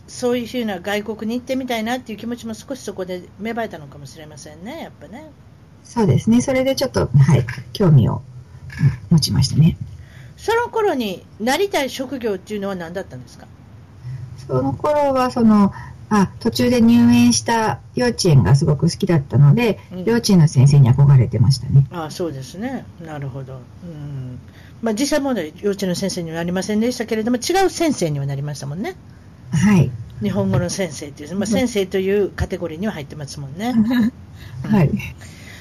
[0.07, 5.31] そういうふうな外国に行ってみたいなっていう気持ちも少しそこで芽生えたのかもしれませんね、やっぱね。
[5.83, 6.41] そうですね。
[6.41, 8.21] それでちょっと、はい、興味を
[9.09, 9.77] 持ちましたね。
[10.37, 13.47] その頃になりたい職業っていうのは何だったんですか？
[14.47, 15.73] その頃は、その、
[16.09, 21.87] あ、途中で入園した幼稚園がすごく好きだったので、うん、幼稚園の先生に憧れてましたね。
[21.91, 22.85] あそうですね。
[23.03, 23.59] なるほど。
[23.83, 24.39] うん
[24.81, 28.95] まあ、実際問題、幼稚園の先生にはなりませんでしたけれども、違う先生にはなりましたもんね。
[29.51, 29.89] はい。
[30.21, 33.73] 日本語の先生っていう、まあ、先生というカテゴリーには入ってますもんね。
[34.63, 34.91] はい。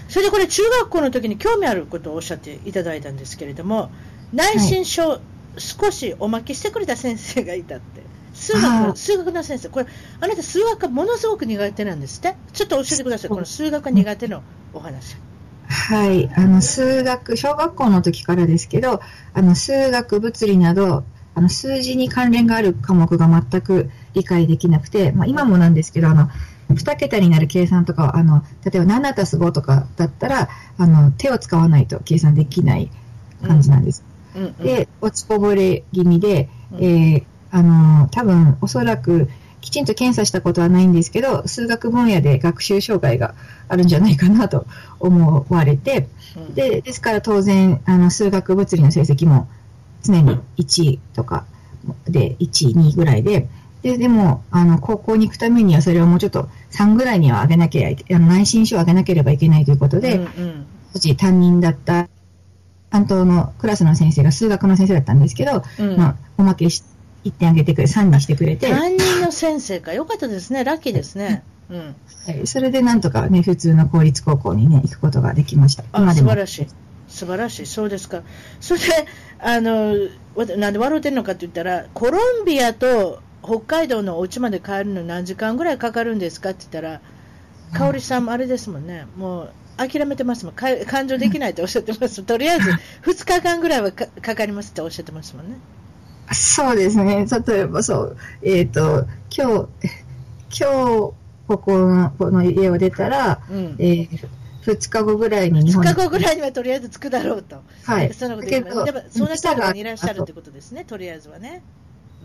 [0.09, 3.91] それでこれ、中学校の時に興味あることをおっしゃっていただいたんですけれども、
[4.35, 5.21] 内申書、はい、
[5.57, 8.03] 少しおまけしてくれた先生がいたって。
[8.45, 9.87] 数学数学の先生、これ、
[10.21, 14.43] あなた数学がものすごく苦手なんですって、ちょっと教えてください、この数学が苦手の
[14.75, 15.17] お話。
[15.67, 19.01] はい、あの数学、小学校の時からですけど、
[19.33, 21.05] あの数学、物理など、
[21.35, 26.29] あの数字に関連がある科目が全く理解できなくて、まあ、今もなんですけど、あの
[26.71, 32.91] 2桁になる計算とかあの例えば7たす5とかだったらあの手を使わないと計算できない
[33.47, 34.05] 感じなんです。
[34.35, 34.43] うん。
[34.43, 34.49] うん。
[34.49, 37.25] うん、で落ちこぼれ気味で、えー、
[37.55, 39.29] あの多分おそらく
[39.61, 43.37] きちんと検査したことはないんですけど数学分野で学習障害が
[43.69, 44.67] あるんじゃないかなと
[44.99, 46.09] 思われて、
[46.55, 49.49] でですから当然あの数学物理の成績も
[50.03, 51.47] 常に1位とか
[52.07, 53.49] で、1位、2位ぐらいで、
[53.83, 62.09] ででもあの高校に行くためにはそれをもうちょっと3ぐらいには上げなきゃあの内申書を上げなければいけないということで、うんうん、当時担任だった
[62.91, 66.83] 担当のクラスの先生が数学の先生だったんですけど、うん、まあ、おまけし
[67.25, 68.69] 1点上げてくれ、3にしてくれて。
[68.69, 71.43] 担任の先生か、よかったですね、ラッキーですね。
[71.71, 75.85] うん、はい、それでなんとかね、普通の公立高校にね、行くことができました。
[75.93, 76.67] あ、素晴らしい。
[77.09, 78.23] 素晴らしい、そうですか。
[78.61, 78.87] それで、
[79.39, 79.95] あの、
[80.57, 87.01] なんで笑うてんのかって言ったら、コロンビアと北海道のお家まで帰るの何時間ぐらいかかるんですかって言ったら、
[87.73, 92.71] 香織さんもあれですもんね、もう諦めてますもん、感情できないっておっしゃってます、とりあえず
[93.05, 95.57] 2日間ぐらいはかかりますっておっしゃってますもんね。
[96.33, 99.07] そうですね、例えばそう、えっ、ー、と、
[99.37, 99.89] 今日、
[100.59, 101.15] 今日、
[101.47, 104.29] ここのこの家を出たら、うん、えー
[104.65, 107.63] 2日後ぐらいに日本2日後ぐらいにはとりあえず着くだろうと。
[107.85, 108.15] はい。
[108.15, 108.49] そんなこと。
[108.49, 108.61] で
[108.93, 111.63] も、そんな人がいらっしゃるってことですね、とりあえずはね。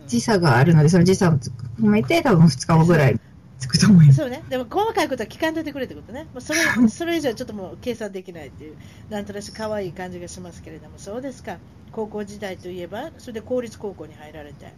[0.08, 3.20] 時差があるので、その時差を含めて、多分2日後ぐらい
[3.60, 4.17] 着くと思います。
[4.17, 4.43] そうね。
[4.50, 6.28] でも、細かいことは聞かんといてくれってことね。
[6.39, 8.76] それ、 それ以上ちょっともう計算できないっていう、
[9.10, 11.58] なんとなく可愛い感じがしますけれども、そうですか。
[11.91, 14.74] 高校時代といえば、それで公立高校に入られて。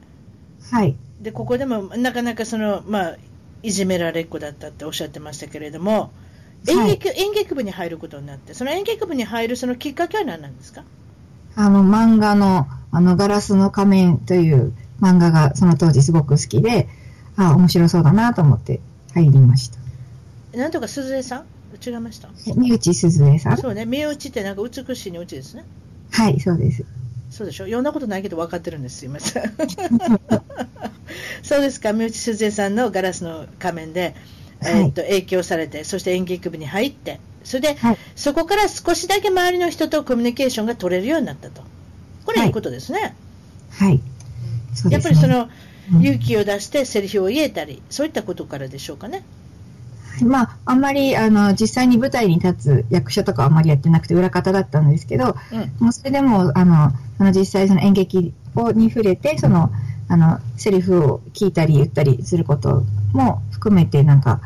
[0.71, 0.95] はい。
[1.21, 3.17] で、ここでも、なかなかその、まあ、
[3.63, 6.11] いじめられっ子だったっておっしゃってましたけれども、
[6.67, 10.83] 演劇はい、演劇部に入ることになって、その演劇部に入るそのきっかけは何なんですか？
[11.55, 16.87] あの漫画のあのガラスの仮面という漫画がその当時すごく好きで、
[17.37, 18.79] あ面白そうだなと思って
[19.13, 19.77] 入りました。
[20.57, 21.45] なんとか鈴江さん？
[21.85, 22.29] 違いました？
[22.35, 23.57] 三内鈴江さん？
[23.57, 25.63] そうね、三内ってなんか美しいにうちですね。
[26.11, 26.83] はい、そうです。
[27.29, 27.63] そそうでしょ？
[27.65, 28.97] 読んだことないけど分かってるんです。
[28.99, 29.43] すいません。
[31.43, 31.93] そうですか。
[31.93, 34.15] 三内鈴江さんの「ガラスの仮面で」
[34.63, 41.63] えー、っと影響されてそして演劇部に入ってそれで、はい、そこから少しだけ周りの人とコミュニケーションが取れるようになったと。
[42.25, 42.49] これい。
[42.49, 43.15] いことですね。
[43.71, 43.99] はい、
[44.89, 45.49] やっぱりその、
[45.99, 49.23] 勇気を出してセリフを言えたりそういったことからでしょうかね。
[50.23, 59.71] まあ、あんまりあの実際に舞台に立つ役者とかはあんまりやってなくて裏方だったんですけど、うん、もうそれでもあのその実際その演劇をに触れてその
[60.09, 64.41] あのセリフを聞いたり言ったりすることも含めてなんか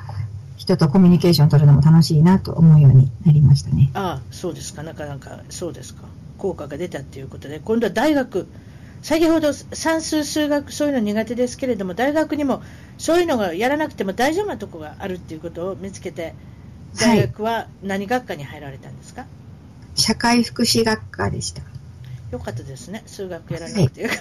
[0.58, 3.92] 人とコミュニケーション取るのも楽しいなと思うようになりましたね。
[3.94, 4.84] ああそうですか。
[4.84, 6.04] なかなかそうですか。
[6.38, 8.48] 効果が出たということで今度は大学
[9.06, 12.64] 先ほど算数、数学、そういうの苦手ですけれども、大学にも
[12.98, 16.34] そういうのがやらなくても大丈夫なところがあるっていうことを見つけて、
[17.00, 19.28] 大学は何学科に入られたんですか、は
[19.96, 21.62] い、社会福祉学科でした。
[22.32, 24.20] よかったですね、数学やらなくてよかっ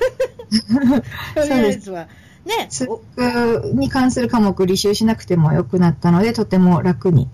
[0.75, 0.91] た。
[0.91, 1.01] はい、
[1.49, 2.07] とりあえずは。
[2.45, 7.31] ね、数学に関する科目履修しなくてもよくなったので、とても楽に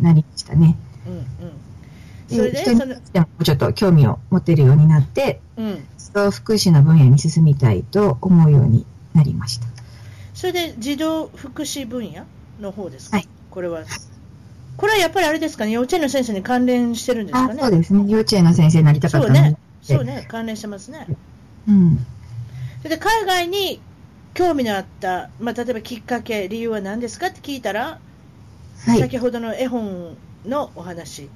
[0.00, 0.78] なりましたね。
[1.06, 1.26] うん、うん、うん
[2.28, 2.96] それで人にも
[3.44, 5.86] ちょっと興味を持てるようになって、うん、
[6.30, 8.84] 福祉の分野に進みたいと思うように
[9.14, 9.66] なりました。
[10.34, 12.24] それで児童福祉分野
[12.60, 13.84] の方ですか、はい、これは。
[14.76, 17.60] これはやっぱりあれですかね、幼稚園の先生に関連してるんですかね？
[17.62, 21.06] そうですね、幼稚園の先生になりたかったそうね、そうね、関連してますね。
[21.66, 22.06] うん。
[22.82, 23.80] それで海外に
[24.34, 27.28] 興味のあった、まあ、例えばきっかけ、理由は何ですか？
[27.28, 27.98] って聞いたら、
[28.84, 31.30] はい、先ほどの絵本のお話。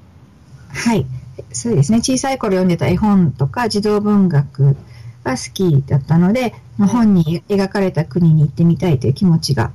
[0.73, 1.07] はい。
[1.53, 1.99] そうですね。
[1.99, 4.77] 小さい頃読んでた絵本とか児童文学
[5.25, 9.73] が好きだったので、うん、本に描かれた国に行ってみたいという気持ちが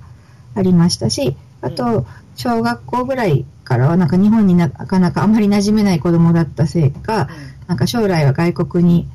[0.56, 2.06] ありましたし、あと、
[2.36, 7.30] 小学校ぐらいからはなんか日本になかなかあまり馴染めない子供だったせいか、
[7.62, 9.08] うん、なんか将来は外国に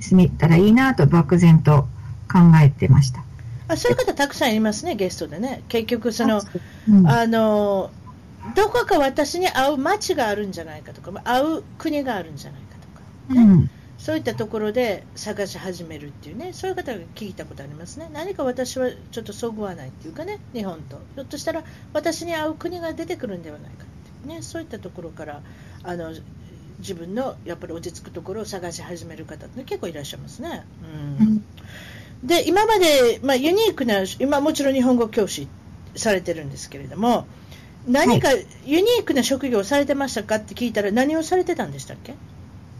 [0.00, 1.86] 住めたらいいなと漠然と
[2.30, 3.22] 考えてました。
[3.68, 5.62] あそういう方たくさんいますね、ゲストでね。
[5.68, 6.42] 結局その、
[6.88, 7.90] うん、あの、
[8.56, 18.10] どこか私に合う街があるんじゃないかとか、合う国があるんじゃないかとか、ね、うん、そういったところで探し始めるっていうね、そういう方が聞いたことありますね。
[18.12, 20.96] 何か私はちょっとそぐわないっていうかね、日本と。
[21.14, 25.40] ひょっとしたら私に合う国が出てくるんではないかっていうね、そういったところから
[25.84, 26.12] あの
[26.80, 30.64] 自分のやっぱり落ち着くところを探し始める方って結構いらっしゃいますね。
[31.20, 31.44] うん、うん、
[32.26, 35.46] で今まで、まあ、ユニークな、今もちろん日本語教師
[35.94, 37.26] されてるんですけれども、
[37.86, 38.30] 何か
[38.64, 42.14] ユニークな職業をされてましたかって聞いたら、何をされてたんでしたっけ？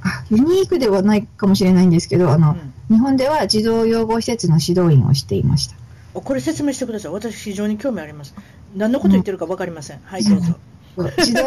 [0.05, 2.57] あユニークではないかもしれないんですけど、あの、
[2.89, 5.77] うん、日本では児童養護施設の指導員をしていました。
[6.15, 7.13] これ説明してください。
[7.13, 8.35] 私、非常に興味あります。
[8.77, 9.99] 何のこと言ってるか分かりません。
[9.99, 10.55] うん、はい、どうぞ。
[11.25, 11.43] 児童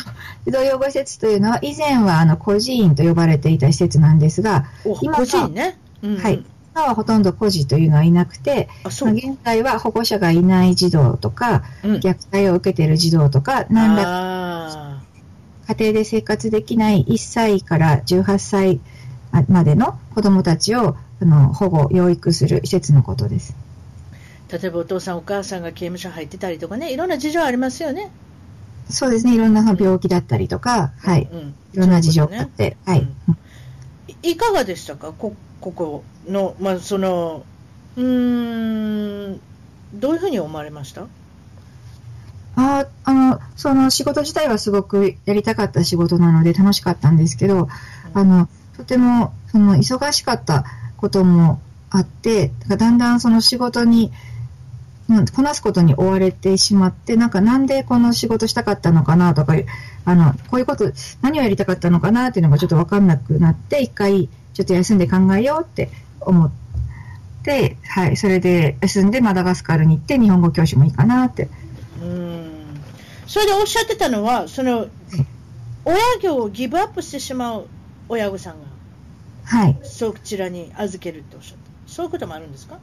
[0.46, 4.66] 児童養護施設というのは、以前はあの孤児院と呼ばれていた施設なんですが、
[5.02, 6.44] 今は、ねうんうん、はい、
[6.78, 15.00] 今はほとんど孤児というのはいなくて、まあ、現在は保護者がいない児童とか、うん、虐待を受けている児童とか、何ら
[15.66, 18.80] 家庭で生活できない1歳から18歳
[19.48, 23.56] までの子どもたちをあの保護、養育する施設のことです。
[24.48, 28.12] 例えばお父さん、お母さんが刑務所入ってたりとかね、いろんな事情ありますよね。
[28.88, 33.38] そうですね、いろんな病気だったりとか、うん、はい、うん、いろんな事情があって、ね、はい、うん。
[34.22, 37.44] いかがでしたか、こここの、まあ、その、
[37.96, 39.40] うん、
[39.94, 41.06] どういうふうに思われました？
[42.56, 47.68] ああの、その仕事自体はすごくやりたかった仕事なので楽しかったんですけど、
[48.14, 50.64] あの、とても、その、忙しかった
[50.96, 54.12] こともあって、だんだんその仕事に、
[55.34, 59.54] こなすことに追われてしまって、なんかなんでこの仕事したかったのかなとか、
[60.04, 60.92] あの、こういうこと、
[61.22, 65.88] 何をやりたかったのかなっていうのがちょっとわかんなくなって、一回ちょっと休んで考えようって
[66.20, 66.50] 思っ
[67.44, 71.48] て、はい、それで休んでマダガスカルに行って日本語教師もいいかなって。
[72.02, 72.80] うん
[73.28, 74.88] それでおっしゃってたのは、その、
[75.84, 77.66] 親業をギブアップしてしまう
[78.08, 78.66] 親御さんが、
[79.44, 79.78] はい。
[79.84, 81.92] そちらに預けるっておっしゃった。
[81.92, 82.80] そういうこともあるんですか？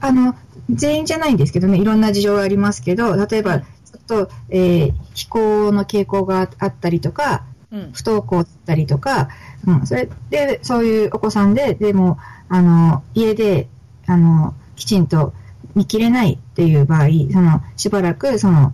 [0.00, 0.36] あの、
[0.70, 3.66] 全員じゃないんですけどね、いろんな事情がありますけど、例えば、ちょ
[3.98, 9.28] っと、えー、飛行の傾向があったりとか、不登校だったりとか、
[9.66, 13.68] うん、それで、そういうお子さんで、でも、あの、家で、
[14.06, 15.34] あの、きちんと
[15.74, 18.72] 見切れないっていう場合、その、しばらく、その、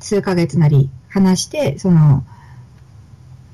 [0.00, 2.24] 数ヶ月なり話して、その、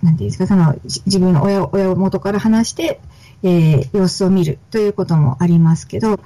[0.02, 3.00] なんていうんですか、その、自分の親、親元から話して、
[3.42, 6.20] えー、様子を見るということもありますけど、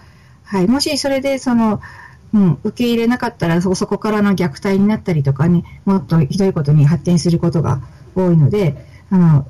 [0.44, 1.80] はい、もしそれで、その、
[2.32, 7.80] うん、受け入れなかったらそ、そこからの虐待になったりとかね、もっとひどいことに発展することが
[8.14, 9.46] 多いので、あの、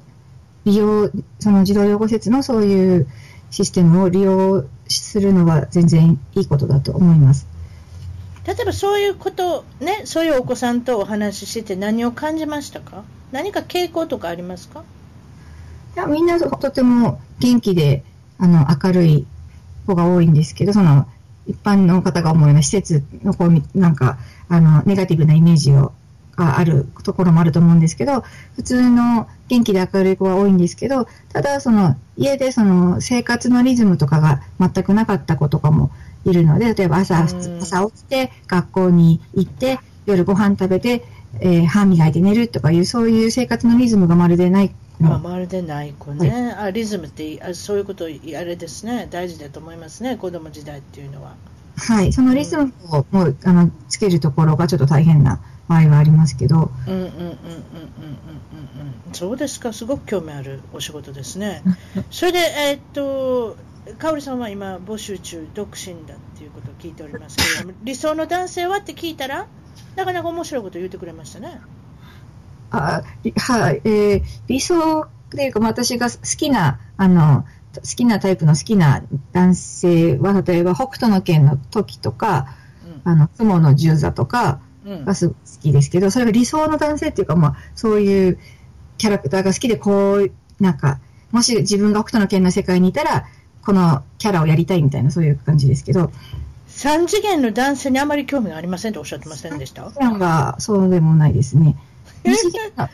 [0.64, 3.06] 利用、その児童養護施設のそういう
[3.50, 7.46] システムを利用するのは全然いいことだと思います。
[8.46, 13.04] 例えばそういうこと、ね、そういうお子さんとお話しして何を感じましたか？
[13.32, 14.82] 何か傾向とかありますか？
[15.96, 18.04] いや、みんなとても元気で、
[18.38, 19.26] あの、明るい
[19.86, 21.06] 子が多いんですけど、その、
[21.46, 25.92] 一般の方が思うような施設のこう、なんか、あの、ネガティブなイメージを、
[26.36, 28.22] があるところもあると思うんですけど、
[28.56, 35.90] 普通の元気で明るい子は多いんですけど、ただ、その、家でその、生活のリズムとかが全くなかった子とかも
[36.24, 41.04] いるので、例えば朝、朝起きて、学校に行って、夜ご飯食べて、
[41.40, 49.08] えー、歯磨いて寝るとかいう、そういう生活のリズムがまるでないまあ、まるでない子ね、はい、あリズムってあそういうことあれですね。
[49.10, 50.16] 大事だと思いますね。
[50.16, 51.34] 子供時代っていうのは。
[51.76, 52.12] はい。
[52.12, 56.70] そのリズムをもうあのつけるところがちょっと大変な場合はありますけど。
[56.86, 57.32] うんうんうんうんうんうんう
[59.10, 59.72] んそうですか。
[59.72, 61.62] すごく興味あるお仕事ですね。
[62.10, 63.56] それでえー、っと
[63.98, 69.46] 香織さんは今募集中独身だっていうことを聞いておりますけれども 理想の男性はって聞いたら
[69.96, 71.60] なかなか面白いこと言ってくれましたね
[72.70, 73.02] あ
[73.36, 79.02] はい、えー、理想っていうか、私が好きな、あの、好きなタイプの好きな
[79.32, 82.56] 男性は、例えば北斗の拳の時とか、
[83.04, 88.38] うん、あの、雲の十座とかがす好きですけど、それが理想の男性っていうか、まあ、そういう
[88.98, 93.26] キャラクターが好きで、こう、なんか、もし自分が北斗の拳の世界にいたら、
[93.64, 96.10] このキャラをやりたいみたいな、そういう感じですけど。
[96.68, 101.76] 3次元の男性にあまり興味がありませんとおっしゃってませんでした ?3 次元はそうでもないですね。
[102.24, 102.88] 二次元の、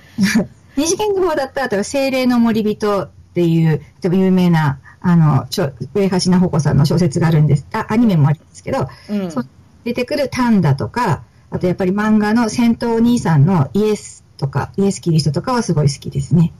[0.76, 5.72] 二次元の方だったら、例えば精霊の森人っていう、例えば有名な、あの、上
[6.10, 7.66] 橋菜穂子さんの小説があるんです。
[7.72, 9.30] あ、アニメもありますけど、うん、
[9.84, 16.52] 出てくるタンダとか、あとやっぱり漫画の戦闘兄さんのイエスとか、イエス・キリストとかはすごい好きですね。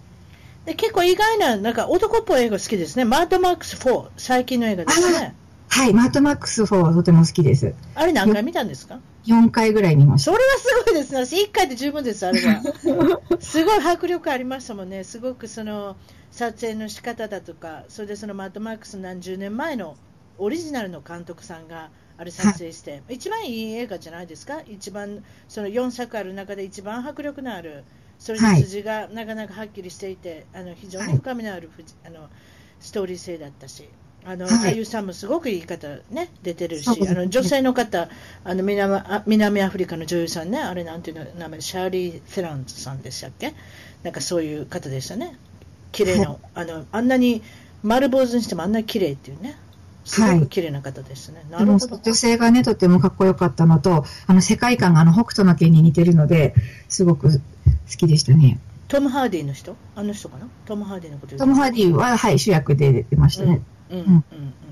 [0.65, 3.05] で結構意外な、なんか男っぽい映画好きですね。
[3.05, 5.35] マッドマックス4、最近の映画ですね。
[5.69, 7.75] はい、マッドマックス4はとても好きです。
[7.95, 8.99] あれ何回見たんですか？
[9.27, 10.33] 4回ぐらい見ました。
[10.33, 11.25] それはすごいですね。
[11.27, 12.63] 私1回で十分です、あれは。
[13.41, 15.05] すごい迫力ありましたもんね。
[15.05, 15.97] すごくその
[16.31, 19.97] 撮影の仕方だとか、それでそのマッドマックス何十年前の
[20.39, 24.63] オリジナルの監督さんがあれ撮影して、はい、一番いい映画じゃないですか？
[24.67, 27.85] 一番、その4作ある中で一番迫力のある、
[28.19, 31.71] それで筋がなかなかはっきりしていて、はい、あの非常に深みのある、
[32.05, 32.29] あの
[32.81, 33.89] ストーリー性だったし。
[34.29, 38.09] あの、はい、俳優さんもすごくいい方ね、出てるし、あの女性の方、
[38.43, 43.55] あの南南アフリカの女優さんね、あれなんていうの名前、シャーリー・フェランズさんでしたっけ？
[44.03, 45.39] なんかそういう方でしたね。
[45.93, 47.41] 綺麗な、はい、あの、あんなに
[47.85, 49.57] 丸坊主にしてもあんなに綺麗っていうね。
[50.05, 51.45] すごく綺麗な方ですね。
[51.51, 52.01] はい、なるほど。
[52.03, 56.53] 女性がね、とてもかっこよかったのと、あの、世界観があの、北斗の拳に似てるので、
[56.89, 57.41] すごく好
[57.97, 58.59] きでしたね。
[58.89, 59.77] トム・ハーディの人？
[59.95, 60.49] あの人かな？
[60.65, 63.53] トム・ハーディのことトム・ハーディは、はい、主役で出てましたね。
[63.53, 63.99] うんうん。
[63.99, 64.25] うん。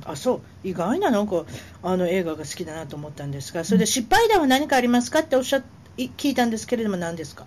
[0.05, 0.41] あそう。
[0.69, 1.45] 意外ななんか
[1.83, 5.63] あの映画が好きだなと思ったんですが、それで失敗談は何かありますかっておっしゃ
[5.97, 7.47] 聞いたんですけれども、何ですか？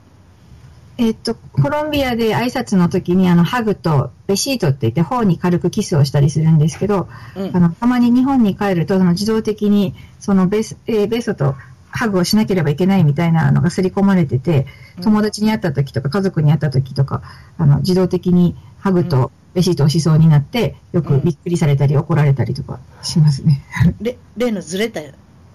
[1.00, 11.56] えっと、コロンビアで挨拶の時にあのハグとベシートって言って頬に軽くキスをしたりするんですけど、うん、あのたまに日本に帰るとその自動的にそのベス、えー、ベストと
[11.98, 14.68] ハグをしなければいけないみたいなのが刷り込まれてて、
[15.02, 17.24] 友達に会った時とか家族に会った時とか、
[17.58, 23.64] あの自動的にハグとレシートをしそうになって、よくびっくりされたり怒られたりとかしますね。
[24.38, 25.02] 例のずれた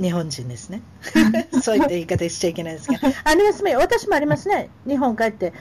[0.01, 0.83] 日本人ですね。
[1.63, 3.07] そういった言い方しちゃいけないですけど。
[3.23, 3.77] ありますね。
[3.77, 4.69] 私もありますね。
[4.85, 5.53] 日本帰って。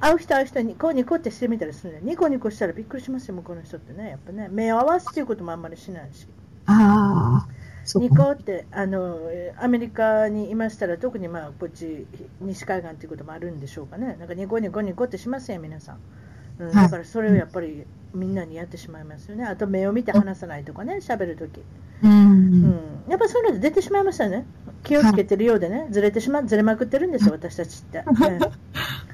[0.00, 1.98] 会う人会う人にニコニコってしてみたりするね。
[2.04, 4.10] ニコニコしたらびっくりしますよ、向こうの人ってね。
[4.10, 6.28] やっぱね、目を合わすっていうこともあんまりしないし。
[6.66, 7.57] ああ。
[7.94, 9.18] ニコってあの
[9.58, 12.06] アメリカにいましたら特にまあこっち
[12.40, 14.16] 西海岸ということもあるんでしょうかね。
[14.18, 15.98] なんかニコニコニコってしますよ皆さん、
[16.58, 19.44] うん、だからそれをやっぱりみんなにやってしまいますよね。
[19.44, 21.60] あと目を見て話さないとかね喋るとき、
[22.02, 24.44] うん、うん、やっぱそういうので出てしまいましたね。
[24.84, 25.88] 気をつけてるようでね。
[25.90, 28.04] ずれてしまずれまくってるんですよ私たちって、ね、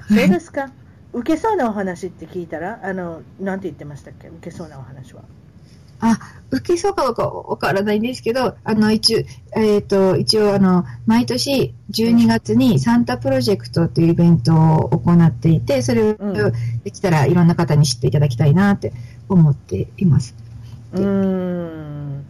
[0.07, 0.71] そうですか。
[1.13, 4.27] 受けそうなお話って聞いたらあのなんて言ってましたっけ？
[4.27, 5.21] 受けそうなお話は
[5.99, 6.19] あ、
[6.51, 9.19] 受けそうかどうかわからないんですけど、あの、一応、
[9.55, 16.15] えっ、ー、と、一応、あの、毎年12月にサンタプロジェクトというイベントを行っていて、それを
[16.83, 18.93] できたらいろんな方に知っていただきたいなって
[19.29, 20.35] 思っています。
[20.93, 22.25] うん。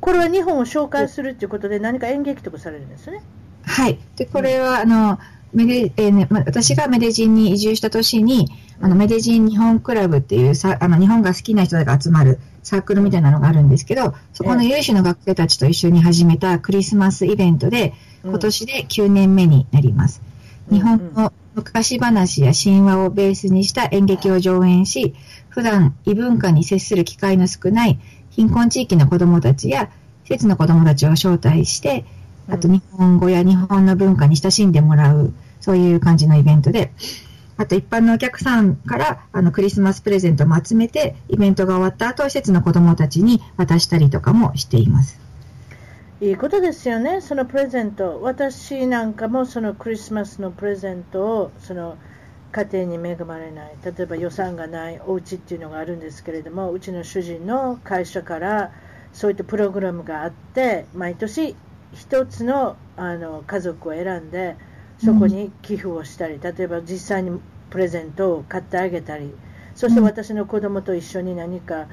[0.00, 3.20] これは日本を紹介するということで何か演劇とかされるんですね？
[3.62, 3.98] はい。
[4.16, 5.18] で、これは、あの、
[5.52, 8.48] メデえーね、私がメデジンに移住した年に、
[8.80, 17.94] あのメデジン日本クラブっていうさあの日本が好きな人が集まるサークルみたいなのがあるんですけど、そこの有志の学生たちと一緒に始めたクリスマスイベントで、
[18.24, 20.20] 今年で9年目になります。
[20.70, 25.14] 日本の昔話や神話をベースにした演劇を上演し、
[25.48, 27.98] 普段異文化に接する機会の少ない
[28.30, 29.90] 貧困地域の子供たちや
[30.24, 32.04] 施設の子供たちを招待して、
[32.48, 36.92] あと日本語や日本の文化に親しんでもらう、そういう感じのイベントで、
[37.58, 45.20] あと一般のお客さんからあのクリスマスプレゼントも集めて、イベントが終わった後、施設の子供たちに渡したりとかもしています。
[46.20, 48.20] いいことですよね、そのプレゼント。
[48.22, 51.98] 私なんかもそのクリスマスのプレゼントをその
[52.52, 58.70] 家庭に恵まれない、例えば予算がないお家っていうのがあるんですけれども、うちの主人の会社から
[59.12, 61.56] そういったプログラムがあって、毎年
[61.94, 64.56] 1つのあの家族を選んで、
[65.04, 67.38] そこに寄付をしたり、例えば実際に
[67.70, 69.32] プレゼントを買ってあげたり、
[69.74, 71.86] そして私の子供と一緒に何か、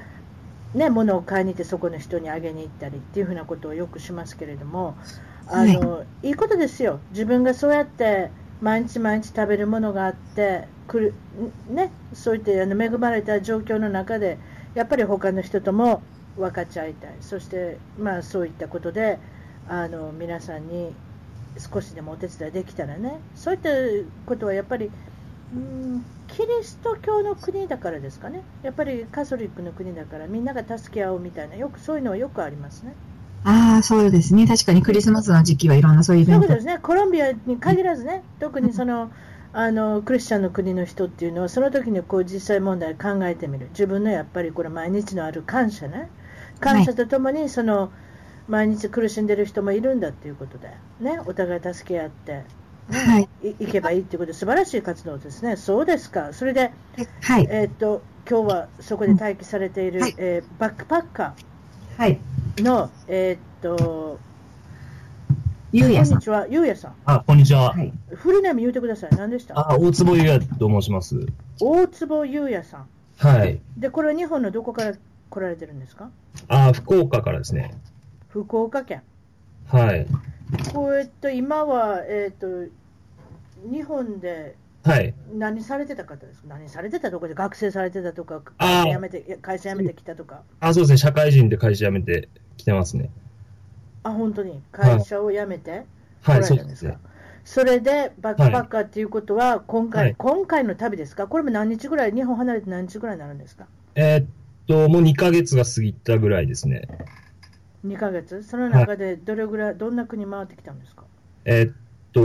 [0.74, 4.96] ね、物を買いに行ってそこの人にあげに行ったりっていうふうなことをよくしますけれども、
[5.46, 8.30] あの、い、いことですよ、自分がそうやって
[8.60, 11.14] 毎日毎日食べるものがあってくる、
[11.68, 14.38] ね、そういったあの恵まれた状況の中で、
[14.74, 16.02] やっぱり他の人とも
[16.36, 19.18] 分かち合いたい、そして、まあ、そういったことで
[19.68, 20.92] あの皆さんに
[21.58, 23.70] 少しでもお手伝いできたらね、そういった
[24.26, 24.90] ことはやっぱり、
[25.54, 32.94] うん、キリスト教の国だからですかね、やっぱりカソリックの国だから、みんなが助け合うみたいな、よくそういうのはよくありますね。
[33.44, 34.46] ああ、そうですね。
[34.46, 36.46] 確かにクリスマスの時期はいろんなそういうイベント。
[36.48, 36.78] そうですね。
[36.82, 39.10] コロンビアに限らずね、特にその、
[39.52, 46.10] あのクリスチャンの国の人っていうのは、その時にこう実際問題を考えてみる、自分のやっぱりこれ、毎日のある感謝ね、
[46.60, 47.90] 感謝とともにその、はい
[48.48, 50.70] 毎日苦しんでる人もいるんだっていうことで、
[51.00, 52.44] ね、お互い助け合って、
[52.88, 55.56] ね、はい、いいけばいいっていうことで、素晴らしい活動ですね。
[55.56, 56.32] そうですか。
[56.32, 56.70] それで、
[57.22, 63.40] はい、えー、っと、今日はそこで待機されている、はい、えー、バックパッカーの、はい、えー、っ
[63.76, 64.18] と、
[65.72, 66.12] ゆうやさん。
[66.12, 66.94] こんにちは、ゆうやさん。
[67.04, 67.72] あ、こんにちは。
[67.72, 69.10] はい、フルネーム言うてください。
[69.16, 69.58] 何でした？
[69.58, 71.26] あ、大坪ゆうやと申します。
[71.60, 72.86] 大坪ゆうやさん。
[73.18, 73.60] はい。
[73.76, 74.94] で、これは日本のどこから
[75.28, 76.10] 来られてるんですか？
[76.46, 77.74] あ、福岡からですね。
[78.44, 79.02] 福岡県。
[79.66, 80.06] はい。
[80.74, 82.46] こうえっと、今は、えっと、
[83.70, 85.14] 日本で、はい。
[85.34, 86.48] 何されてた方ですか？
[86.48, 90.42] 何されてたとこで学生されてたとか、会社辞めて、会社辞めてきたとか。
[90.60, 90.98] あ、そうですね。
[90.98, 92.28] 社会人で会社辞めて
[92.58, 93.10] きてますね。
[94.02, 94.60] あ、本当に？
[94.70, 95.86] 会社を辞めて
[96.22, 96.98] 来られたんですか、はい、
[97.44, 101.26] それで、バックパッカーっていうことは、今回、はい、今回の旅ですか？
[101.26, 103.66] これも何日ぐらい、日本離れて何日ぐらいになるんですか？
[103.96, 104.26] えー、っ
[104.68, 106.86] と、もう2ヶ月が過ぎたぐらいですね。
[107.84, 111.04] 2ヶ月その中でどれぐらい、どんな国回ってきたんですか？
[111.44, 111.74] えー、っ
[112.12, 112.20] と、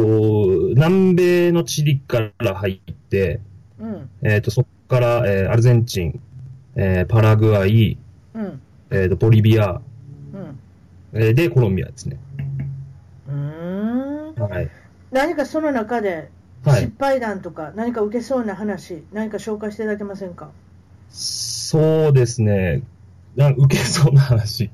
[0.75, 3.39] 南米のチリから入って、
[3.79, 6.19] うん、えー、っと、そこから、えー、アルゼンチン、
[6.75, 7.97] えー、パラグアイ、
[8.33, 9.81] うん、えっと、ボリビア、
[10.33, 10.59] うん
[11.13, 12.17] えー、で、コロンビアですね。
[13.27, 14.33] うん。
[14.35, 14.69] はい。
[15.11, 16.29] 何かその中で、
[16.65, 20.51] 失敗談とか、何か受けそうな話、何か紹介していただけませんか？
[21.09, 22.83] そうですね。
[23.35, 24.69] な受けそうな話。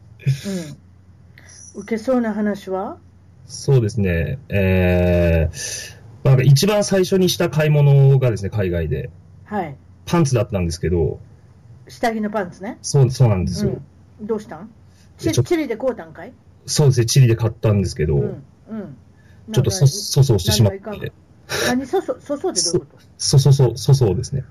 [1.76, 1.82] うん。
[1.82, 2.98] 受けそうな話は？
[3.46, 4.40] そうですね。
[4.50, 9.10] えー、なんか一番最初にした買い物がですね、海外で。
[9.46, 9.76] はい。
[10.06, 11.20] パンツだったんですけど。
[11.88, 12.78] 下着のパンツね。
[12.82, 13.80] そう、そうなんですよ。
[14.20, 14.70] うん、どうしたん？
[15.18, 16.34] チチリで買うたんかい？
[16.66, 18.18] そうですね、チリで買ったんですけど。
[18.18, 18.44] うん。
[18.70, 18.98] うん、
[19.54, 20.80] ちょっとそ、粗相してしまって。
[21.68, 21.86] 何？
[21.86, 23.04] 粗相、粗相ってどういうこと？
[23.18, 24.44] そ、そ、そ、粗相ですね。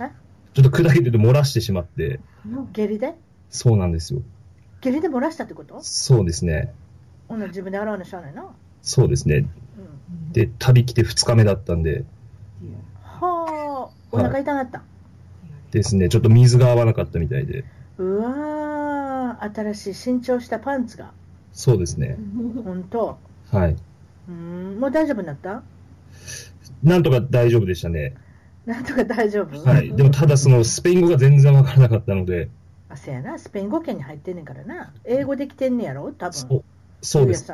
[0.00, 0.10] え？
[0.54, 2.20] ちょっと砕けてて漏らしてしまって。
[2.72, 3.14] 下痢で？
[3.50, 4.22] そうなんですよ。
[4.82, 5.78] 下痢で漏らしたってこと？
[5.80, 6.74] そうですね。
[7.28, 8.44] ほな自分で洗うのしゃあないな。
[8.82, 9.36] そうですね。
[9.36, 12.04] うん、で、旅来て2日目だったんで。
[13.04, 14.84] はあ、お腹痛なった、は
[15.70, 16.08] い、ですね。
[16.08, 17.64] ちょっと水が合わなかったみたいで。
[17.96, 21.12] うわー、新しい新調したパンツが。
[21.52, 22.18] そうですね。
[22.64, 23.18] 本当
[23.52, 23.76] はい。
[24.28, 25.62] うん、もう大丈夫になった？
[26.82, 28.14] なんとか大丈夫でしたね。
[28.66, 29.58] なんとか大丈夫？
[29.62, 29.94] はい。
[29.94, 32.48] でもただそのスペイン語が全然わからなかったので。
[32.92, 34.92] あ、せやな、スペイン語圏に入ってんねんからな。
[35.04, 36.12] 英語できてんねやろ？
[36.12, 36.32] 多分。
[36.32, 36.64] そう
[37.00, 37.52] そうです。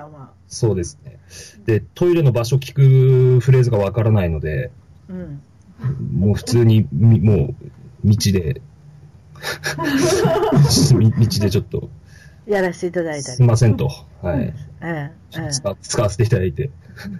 [0.49, 1.18] そうですね。
[1.64, 4.70] で、トイレの場所聞くフレーズがわからないので、
[5.09, 5.41] うん、
[6.12, 7.55] もう普通に、もう、
[8.05, 8.61] 道で、
[10.99, 11.89] 道でちょっと。
[12.47, 13.36] やらせていただいたり。
[13.36, 13.91] すいませんと。
[14.22, 14.55] はい。
[14.80, 15.51] うん。
[15.51, 16.70] 使使わせていただいて。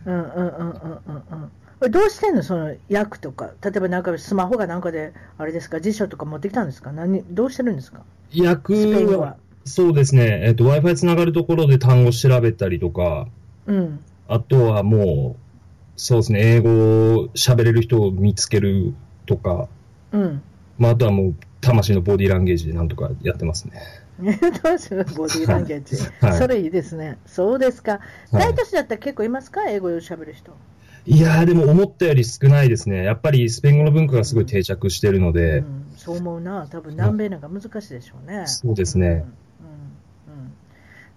[0.05, 0.73] うんうんうんうん
[1.07, 1.51] うんうん。
[1.81, 2.43] どうしてんの？
[2.43, 6.93] その役とか、例えばなんかスマホがなんかで、あれですか、辞書とか持ってきたんですか？
[6.93, 8.01] 何、どうしてるんですか？
[8.33, 8.75] 役
[9.19, 13.29] は、そうですね、えっ、ー、と、Wi-Fi つながるところで単語調べたりとか、
[13.67, 14.01] うん。
[14.27, 15.41] あとはもう、
[15.97, 18.95] そうですね、英語を喋れる人を見つける
[19.27, 19.69] とか、
[20.13, 20.43] うん。
[20.79, 23.83] まあ、あとはもう、魂のボディーランゲージでなんとかやってますね。
[24.63, 25.97] 魂 のボディーランゲージ。
[26.21, 27.19] はい、それいいですね。
[27.27, 28.01] そうですか。
[28.33, 29.69] 大都市だったら結構いますか？
[29.69, 30.53] 英語を喋る人。
[31.07, 33.05] いやー、でも思ったより少ないですね。
[33.05, 35.59] やっぱりスペイン語の文化がすごい定着してるので。
[35.59, 36.67] うん、そう思うな。
[36.67, 38.47] 多分南米なんか難しいでしょうね。
[38.47, 39.07] そうですね。
[39.07, 39.25] うん、うん、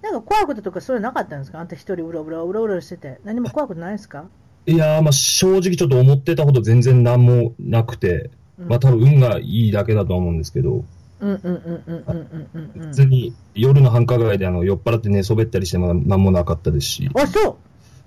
[0.01, 1.59] なんか怖いこととかそういうのなかったんですか？
[1.59, 3.19] あんた一人うろうろうろうろしてて。
[3.25, 4.25] 何も怖いことないですか？
[4.65, 10.85] いやー、まあ正直ちょっと思ってたほど全然何もなくて、まあ多分運がいいだけだと思うんですけど。
[11.19, 12.87] うんうんうんうんうんうんうん。
[12.87, 17.09] 別に夜の繁華街であの酔っ払って寝そべったりしても何もなかったですし。
[17.13, 17.55] あ、そう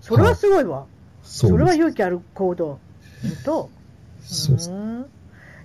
[0.00, 0.86] それはすごいわ。
[0.86, 0.93] そ
[1.24, 2.78] それは勇気ある行動。
[3.44, 3.70] と。
[4.22, 5.08] そう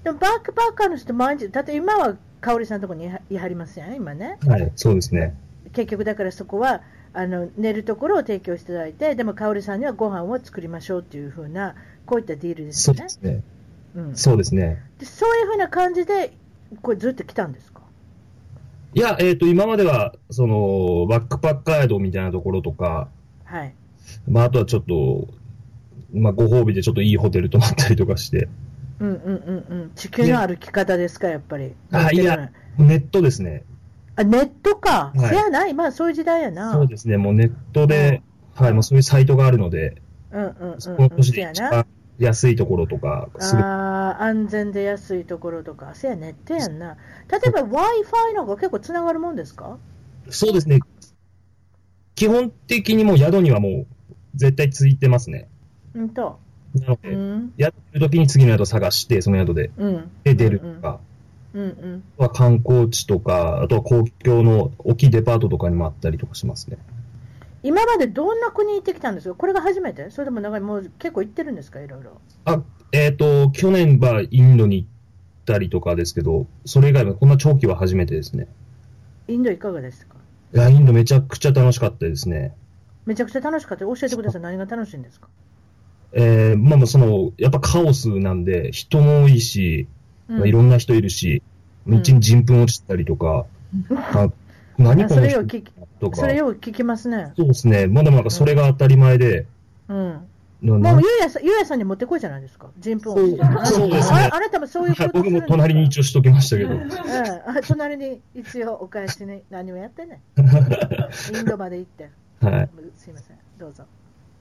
[0.04, 4.38] でもバックパッカーの人毎日、だって今は香織さんのところにいはりますよね、今ね。
[4.48, 5.36] はい、そうですね。
[5.74, 6.82] 結局だからそこは、
[7.12, 12.96] あの寝るところを提供していただいて、でも香織さんにはご飯を作りましょうっていうふうな、こういったディールですね。
[12.98, 13.44] そうですね。
[13.96, 15.06] うん、そうですねで。
[15.06, 16.34] そういうふうな感じで、
[16.82, 17.82] これずっと来たんですか？
[18.94, 23.10] いや、えっ、ー、と、今までは、その、バックパッカードみたいなところとか、
[23.44, 23.74] はい。
[24.28, 25.28] まあ、あとはちょっと、
[26.14, 28.48] まあ、ご褒美でちょっといいホテル泊まったりとかして。
[29.00, 29.92] うんうんうんうん。
[29.96, 31.74] 地球の歩き方ですか、やっぱり。
[31.92, 33.64] あ、いや、ネットですね。
[34.16, 35.12] あ、ネットか。
[35.16, 35.74] はい、せやない。
[35.74, 36.74] まあ、そういう時代やな。
[36.74, 37.18] そうですね。
[37.18, 38.22] もうネットで、
[38.58, 40.02] うん、はい、もうそういうサイトがあるので、
[40.32, 41.86] うんうんうん、うん、そこの年で一番
[42.18, 46.98] 安いところとか、ああ、安全で安いところとか、せや、ネットやんな。
[47.32, 49.78] 例えば Wi-Fi の方が結構つながるもんですか？
[50.30, 50.82] そうですね。
[52.16, 53.88] 基本的にもう宿にはもう
[54.36, 55.48] 絶対ついてますね。
[55.96, 56.40] うんと。
[56.76, 61.00] なので、うん、やってる時に次の宿探して、その宿で、うん、で出るとか、
[61.54, 66.78] うんうん、あとは観光地とか、あとは公共の大きいデパートとかにもあったりとかしますね。
[67.64, 69.36] 今までどんな国行ってきたんですか？
[69.36, 70.12] これが初めて？
[70.12, 71.82] それでも長い、もう結構行ってるんですか？
[71.82, 72.22] いろいろ。
[72.46, 72.62] あ、
[72.92, 74.88] えっ、ー、と、去年はインドに行っ
[75.46, 78.48] たりとかですけど、それ以外はこんな長期は初めてですね。
[79.28, 80.16] インドいかがですか？
[80.54, 82.56] いや、インドめちゃくちゃ楽しかったですね。
[83.06, 83.86] めちゃくちゃ楽しかった。
[83.86, 84.42] 教えてください。
[84.42, 85.28] 何が楽しいんですか？
[86.14, 89.88] えー、まあまあその、やっぱカオスなんで、人も多いし、
[90.28, 91.44] うん、まあ、いろんな人いるし、
[91.88, 93.46] 道に人糞落ちたりとか、
[93.90, 94.32] うん、あ
[94.78, 95.44] 何この人
[96.00, 96.18] とか。
[96.18, 97.34] それよく聞きますね。
[97.36, 97.88] そうですね。
[97.88, 99.46] まだまだそれが当たり前で。
[99.88, 100.26] うん。
[100.62, 102.70] もう、ゆうやさん、ゆうやさんに持ってこいじゃないですか。
[102.80, 103.66] 人糞落ちて。
[103.66, 104.30] そうですね。
[104.32, 106.76] あなたもそういうこと僕も隣に一応しときましたけど。
[106.76, 106.90] うん。
[107.68, 110.22] 隣に一応お返しに何もやってね。
[110.38, 112.10] インドまで行って。
[112.42, 112.70] はい。
[112.98, 113.38] すいません。
[113.58, 113.84] どうぞ。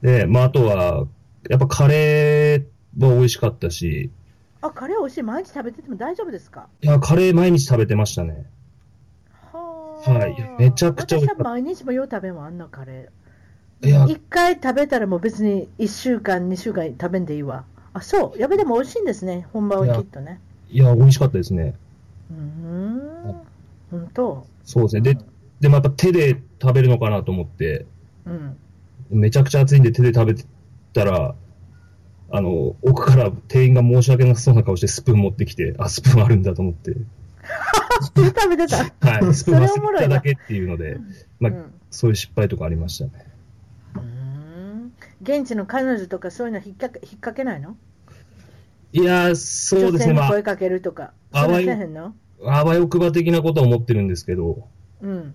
[0.03, 1.07] で、まあ、あとは、
[1.49, 4.11] やっぱカレーは美味しかったし。
[4.61, 5.23] あ、カレー美味しい。
[5.23, 6.69] 毎日食べてても大丈夫ですか？
[6.83, 8.47] いや、カレー毎日食べてましたね。
[9.53, 10.11] はあ。
[10.11, 10.37] はい。
[10.59, 11.43] めちゃくちゃ美味しかった。
[11.43, 13.89] 私は毎日もよう食べもあんなカレー。
[13.89, 14.05] いや。
[14.07, 17.65] 一回食べたらもう別に一週間、二週間食べんでいいわ。
[17.93, 18.39] あ、そう。
[18.39, 19.47] やべでも美味しいんですね。
[19.53, 20.41] 本場はきっとね。
[20.71, 21.75] いや、美味しかったですね。
[22.31, 23.01] うん。
[23.91, 24.47] 本当？
[24.65, 25.01] そうですね。
[25.03, 25.19] で、
[25.61, 27.87] でもやっぱ手で食べるのかなと思って、
[28.27, 28.57] うん。
[29.11, 30.45] めちゃくちゃ暑いんで手で食べて
[30.93, 31.35] たら、
[32.31, 36.95] あの、奥から店員が申し訳なさそうな顔してスプーン持ってきて、あ、スプーンあるんだと思って。
[38.03, 38.77] スプーン食べてた？
[38.77, 39.33] はい。
[39.35, 40.99] スプーン忘れただけっていうので、
[41.41, 43.13] まあ、うん、そういう失敗とかありましたね。
[43.97, 44.93] うん。
[45.23, 47.77] 現地の彼女とかそういうの引っ掛け引っ掛けないの？
[48.93, 50.13] いや、そうですね。
[50.13, 51.13] まあ、声かけるとか。
[51.33, 52.15] あわよ、
[52.45, 54.67] あわよくば的なことは思ってるんですけど。
[55.01, 55.35] うん、うん。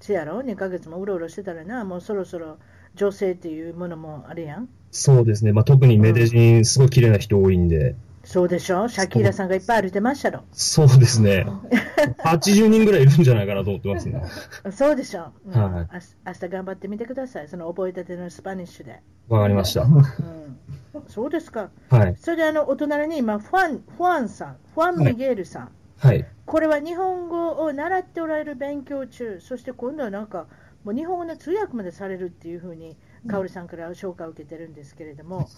[0.00, 2.58] せやろ ?2 ヶ月もうろうろしてたらな、もうそろそろ
[2.96, 4.68] 女性っていうものもあるやん。
[4.90, 5.52] そうですね。
[5.52, 7.94] まあ、特にメデジン、すごい綺麗な人多いんで。
[8.24, 8.88] そうでしょ？
[8.88, 10.42] シャキーラさんがいっぱい歩いてましたろ。
[10.52, 11.46] そうですね。
[12.24, 14.20] 80人ぐらいいるんじゃないかなと思ってますね。
[14.72, 15.26] そうでしょ？
[15.46, 15.88] うん、はい。
[16.26, 17.48] 明日頑張ってみてください。
[17.48, 19.00] その覚えたてのスパニッシュで。
[19.28, 19.82] わかりました。
[19.82, 20.06] うん。
[21.08, 21.70] そうですか。
[21.90, 22.16] はい。
[22.18, 25.68] それであの、お隣に今、ファン、ファンさん、ファン・ミゲールさん。
[25.98, 26.26] はい。
[26.46, 30.46] これは日本語を習っておられる勉強中、そして今度はなんか、
[30.86, 35.48] もう日本語の通訳までされるっていうふうに、かおりさんから紹介を受けてるんですけれども、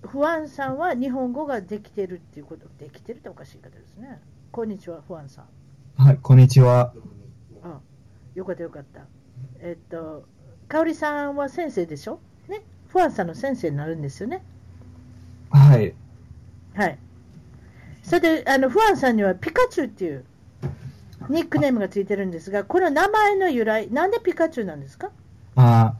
[0.00, 4.18] フアンさんは日本語ができてるっていうこと、できてるっておかしい方ですね。
[4.50, 5.42] こんにちは、フアンさ
[5.98, 6.02] ん。
[6.02, 6.94] はい、こんにちは。
[7.62, 7.78] あ、
[8.34, 9.02] よかったよかった。
[9.58, 10.24] えっと、
[10.66, 12.18] かおりさんは先生でしょ？
[12.48, 12.62] ね？
[12.88, 14.42] フアンさんの先生になるんですよね。
[15.50, 15.94] はい。
[16.74, 16.98] はい。
[18.02, 20.24] それで、あの、フアンさんにはピカチュウっていう
[21.28, 25.10] ニックネームがついてるんですが、この名前の由来、なんでピカチュウなんですか？
[25.56, 25.94] あ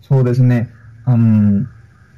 [0.00, 0.70] そうですね。
[1.06, 1.68] うん、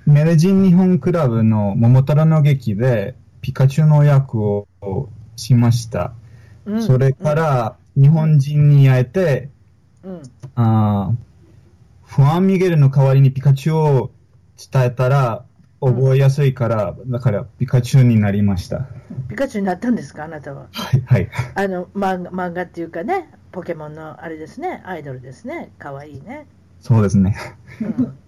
[0.07, 4.67] メルジン日本クラブの桃太郎の劇でピカチュウの役を
[5.37, 6.13] しました。
[6.67, 9.51] うん、それから日本人に会えて、
[10.03, 10.23] うん、
[10.55, 11.13] あ
[12.05, 14.11] フアン・ミゲルの代わりにピカチュウを
[14.73, 15.45] 伝えたら
[15.85, 18.87] 覚えやすいから、だからピカチュウになりました。
[19.29, 20.69] ピカチュウになったんですか、あなたは。
[20.73, 21.29] はい、はい。
[21.55, 25.73] あの、漫画漫画っていうかね、ポケモンのあれですね、アイドルですね。
[25.79, 26.47] かわいいね。
[26.81, 27.37] そうですね。
[27.81, 28.19] うん。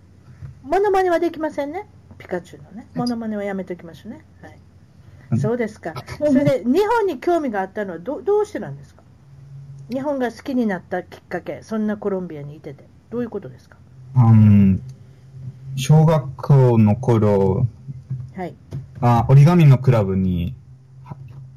[0.64, 1.86] モノマネはできませんね？
[2.18, 4.24] ピカチュウのね、モノマネはやめときましょうね。
[4.42, 5.94] はい、そうですか。
[6.18, 9.02] それで、日本に興味があったのはどどうしてなんですか？
[9.90, 13.76] 日本が好きになったきっかけ、そんなコロンビアにいてて、どういうことですか、
[14.16, 14.80] うん、
[15.76, 17.66] 小学校の頃、
[18.36, 18.54] はい、
[19.00, 20.54] あ折り紙のクラブに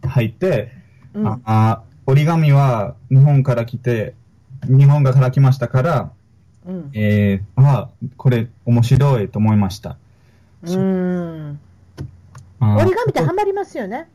[0.04, 0.72] 入って、
[1.14, 4.16] うん、あ折り紙は日本から来て、
[4.64, 6.12] 日本がから来ましたから、
[6.66, 9.98] うん、えー、あ、これ面白いと思いました。
[10.64, 11.60] うん。
[12.60, 14.10] 折り紙ってはまりますよね。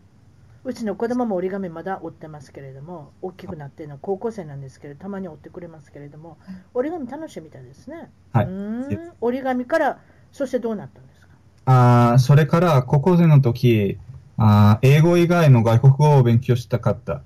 [0.64, 6.38] うちの子供も折り紙まだ折ってますけれども、大きくなってるのは高校生なんですけど、たまに折ってくれますけれども、
[6.72, 8.10] 折り紙楽しいみたいですね。
[8.32, 8.46] はい。
[8.46, 9.98] うん折り紙から、
[10.30, 12.12] そしてどうなったんですか？
[12.12, 13.98] あそれから高校生の時
[14.36, 17.22] あ英語以外の外国語を勉強したかった。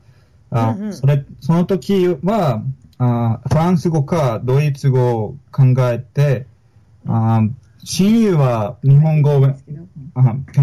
[0.51, 2.63] あ、うんうん、それその時は
[2.99, 6.47] あ、フランス語かドイツ語を考えて、
[7.07, 7.43] あ
[7.85, 9.53] 親友は日本語を考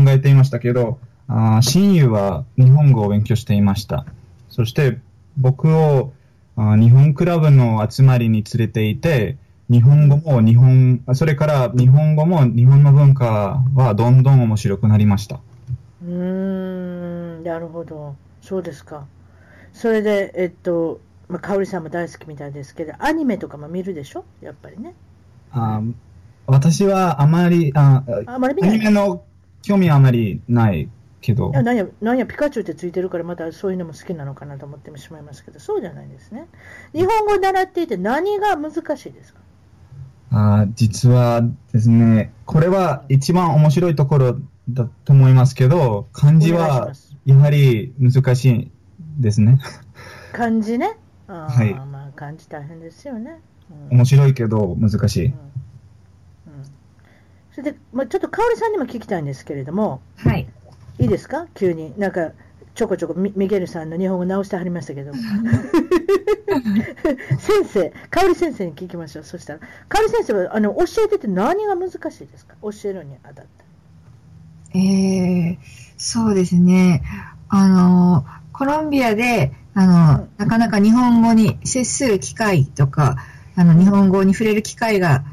[0.10, 1.00] えていましたけど、
[1.36, 4.06] あ親友は日本語を勉強していました。
[4.50, 5.00] そして
[5.38, 6.14] 僕を
[6.56, 15.40] あ日本クラブの集まりに連れていて、日本語も日本、それから日本語も日本の文化はどんどん面白くなりました。
[16.06, 18.16] うーん、なるほど。
[18.42, 19.06] そうですか。
[19.72, 24.24] それで、えっと、まあ、かおりさんも大好きみたいですけど、アニメとかも見るでしょ？
[24.42, 24.94] やっぱりね。
[25.52, 25.82] あ
[26.46, 29.24] 私はあまり、ああまりアニメの
[29.64, 30.90] 興味はあまりない
[31.24, 31.50] けど。
[31.50, 36.48] いや、なんや、なんや、ピカチュウってついてるから、またそういうのも好きなのかなと思ってしまいますけど、そうじゃないですね。
[36.94, 39.40] 日本語を習っていて何が難しいですか？
[40.36, 46.92] あ実はですね、これは一番面白いところだと思いますけど、漢字は
[47.26, 48.72] やはり難しい
[49.20, 49.60] ですね。
[50.32, 50.98] 漢字ね？
[51.28, 51.74] はい。
[51.74, 53.40] まあ、漢字大変ですよね。
[53.92, 55.26] うん、面白いけど難しい。
[55.28, 55.36] うん、うん、
[57.52, 60.48] それで、まあ、ちょっと香織さんにも聞きたいんですけれども、はい。
[61.00, 61.48] いいですか？
[61.56, 61.94] 急に。
[61.98, 62.32] なんか、
[62.76, 65.12] ちょこちょこミゲルさんの日本語直してはりましたけど。
[67.40, 69.24] 先生、香織先生に聞きましょう。
[69.24, 72.56] そしたら、香織先生はあの教えてて何が難しいですか？
[72.62, 74.78] 教えるにあたって。
[74.78, 75.58] えー、
[75.98, 77.04] そうですね。
[77.50, 83.18] あの、コロンビアで、あの、なかなか日本語に接する機会とか、
[83.56, 85.24] あの、日本語に触れる機会が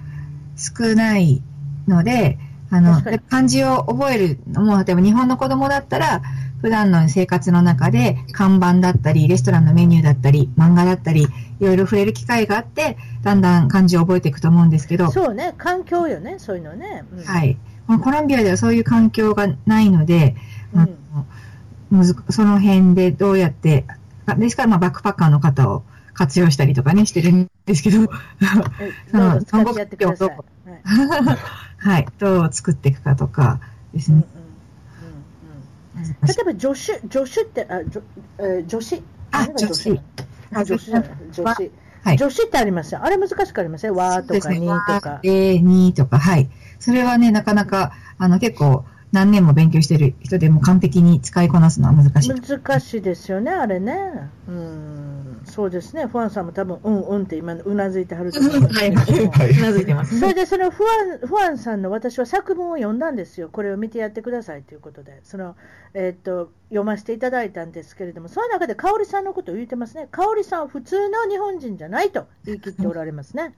[0.56, 1.42] 少ない
[1.88, 2.38] ので、
[2.70, 6.22] あの、漢字を覚えるのも、例えば日本の子供だったら、
[6.60, 11.28] 普段の生活の中で看板だったり、レストランのメニューだったり、漫画だったり、い
[11.64, 15.10] ろいろ触れる機会があって、だんだん漢字を覚えていくと思うんですけど。
[15.10, 17.04] そうね、環境よね、そういうのね。
[17.12, 17.56] うん、はい。
[17.86, 20.36] コロンビアではそういう環境がないので、
[21.90, 23.84] うん、その辺でどうやって、
[24.38, 25.82] ですからまあバックパッカーの方を
[26.14, 28.06] 活用したりとかね、してるんですけど、
[29.10, 31.38] その、トンボピをどう、はい、
[32.18, 33.60] どう作っていくかとか
[33.92, 34.24] ですね。
[35.96, 38.02] 例えば助手、助手って、あ、じょ
[38.38, 39.02] えー、助手。
[39.32, 39.74] あ、助手。
[39.74, 39.98] 助
[40.52, 41.70] 手助手。
[42.02, 43.00] はい、助手ってありますよ。
[43.02, 43.94] あれ難しくありません？
[43.94, 45.20] わーとかにとか。
[45.22, 46.48] えー、にとか、はい。
[46.78, 52.30] それはね、なかなか、あの、結構、何年も勉強してる人でも完璧に使いこなすのは難しい。
[52.30, 54.30] 難しいですよね、あれね。
[54.46, 56.06] うん、そうですね。
[56.06, 58.78] ファンさんも多分、うんうんって今、うなずいてはると思います。
[58.78, 60.18] はい、うなずいてます。
[60.20, 63.48] それで、そのファン、ファンさんの私は作文を読んだんですよ。
[63.50, 65.20] これを見てやってくださいということで。
[65.24, 65.56] その、
[65.94, 70.06] えー、っと、読ませていただいたんですけれども、その中で香織さんのことを言ってますね。
[70.12, 73.54] 香織さんは普通の日本人じゃないと言い切っておられますね。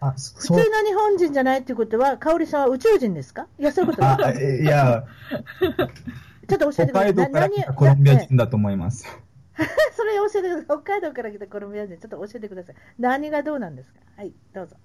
[0.00, 3.46] あ普通の日本人じゃないっていうことは、香織さんは宇宙人ですか？
[3.58, 5.04] いや、そういうことあいや、
[6.48, 7.14] ちょっと教えてください。
[7.14, 9.04] 北海道から来たコロンビア人だと思います。
[9.94, 10.64] それ教えてください。
[10.66, 12.74] 北海道から来たコロンビア人、ちょっと教えてください。
[12.98, 14.00] 何がどうなんですか？
[14.16, 14.76] はい、どうぞ。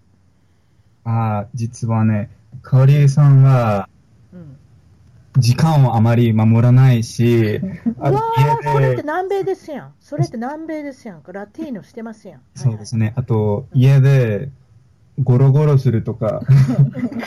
[1.06, 2.30] ああ、実はね、
[2.62, 3.90] 香織さんは、
[4.34, 4.58] うん
[5.40, 9.94] 時間をあまり守らないし、 うわー、それって南米ですやん。
[10.00, 11.22] それって南米ですやん。
[11.28, 12.42] ラティーノしてますやん。
[12.56, 13.14] そうですね。
[13.16, 14.50] あと、家で
[15.24, 16.42] ゴロゴロするとか。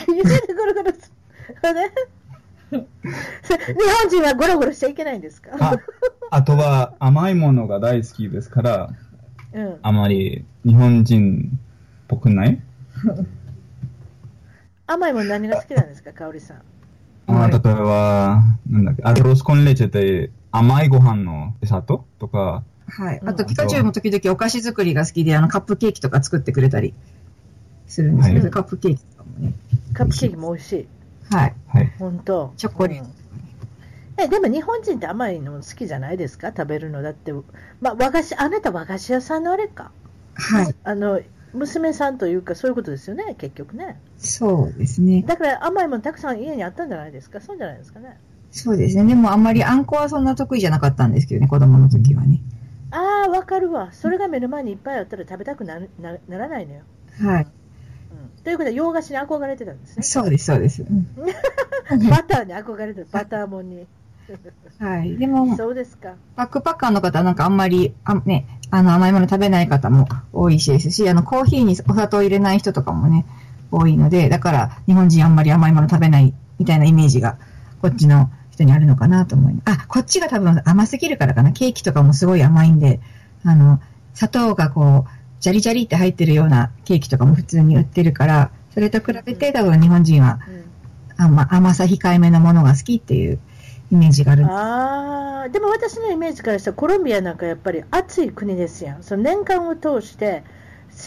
[0.07, 1.11] 家でゴロゴロす
[1.63, 1.73] る。
[1.73, 1.91] ね、
[2.71, 5.51] 日本人はゴロゴロしちゃいけないんですか？
[5.59, 5.77] あ
[6.29, 8.89] あとは甘いものが大好きですから、
[9.53, 11.59] うん、あまり日本人っ
[12.07, 12.61] ぽくない？
[14.87, 16.61] 甘いもの何が好きなんですか、かおりさん。
[17.27, 22.05] あ例えば、なんだっけ、アロスコンレチェって甘いご飯のデザート？
[22.19, 22.63] とか。
[22.87, 23.21] はい。
[23.25, 26.93] あと、ピカチュウも時々お菓子作りが好きで、あの、カップケーキとか作ってくれたり。
[27.91, 29.53] するんですけど、はい、カップケーキとかもね。
[29.93, 30.87] カップケーキも美味しい。
[31.29, 31.55] はい。
[31.99, 32.53] 本当。
[32.57, 33.05] チョコレート。
[33.05, 33.11] うん
[34.17, 36.49] えでも日本人って甘いの好きじゃないですか？
[36.49, 37.31] 食べるのだって、
[37.79, 39.91] まあ、和菓子あなた和菓子屋さんのあれか？
[40.35, 41.21] はいあの
[41.53, 43.99] 娘さんというか、そういうことですよね、結局ね。
[44.17, 45.23] そうですね。
[45.23, 48.19] だから甘いものたくさん家にあったんじゃないですか、そうじゃないですかね？
[48.51, 49.05] そうですね。
[49.05, 52.41] でもあんまりあんこはそんな得意じゃなかったんですけどね、子供の時はね。
[52.91, 53.91] ああ、わかるわ。
[53.93, 56.81] それが目の前にいっぱいあったら食べたくななならないのよ。
[57.21, 57.47] はい。
[58.43, 60.03] ということで、洋菓子に憧れてたんですね。
[60.03, 60.83] そうです、そうです。
[62.09, 63.87] バターに憧れてた、バターもんに。
[64.79, 65.17] はい。
[65.17, 66.13] でも、そうですか。
[66.35, 73.25] バックパッカーの方はなんかあんまり、あね、あの甘いもの食べない方も多いしですし、あのコーヒーにお砂糖入れない人とかもね、
[73.71, 77.37] 多いので、だから日本人あんまり甘いもの食べないみたいなイメージが、
[77.81, 79.63] こっちの人にあるのかなと思います。
[79.81, 81.51] あ、こっちが多分甘すぎるからかな。
[81.51, 82.99] ケーキとかもすごい甘いんで、
[83.43, 83.81] あの、
[84.13, 90.39] 砂糖がこう、ジャリジャリって入ってるようなケーキとかも普通に売ってるから、それと比べて多分日本人は、
[91.17, 93.39] 甘甘さ控えめなものが好きっていう
[93.91, 100.43] イメージがあるあでも私のイメージからしたらコロンビアなんかやっぱり暑い国ですやん、その年間を通して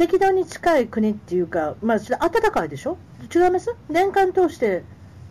[0.00, 2.98] 赤道に近い国っていうか、まあ、暖かいでしょ、
[3.34, 3.74] 違います？
[3.88, 4.82] 年間通して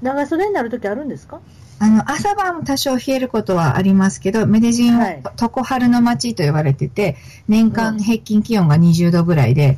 [0.02, 1.42] 長袖になるときあるんですか？
[1.84, 7.18] あの朝晩多少冷えることはありますけど、メデジンは常春の街と呼ばれてて、
[7.50, 9.78] 年間平均気温が20度ぐらいで、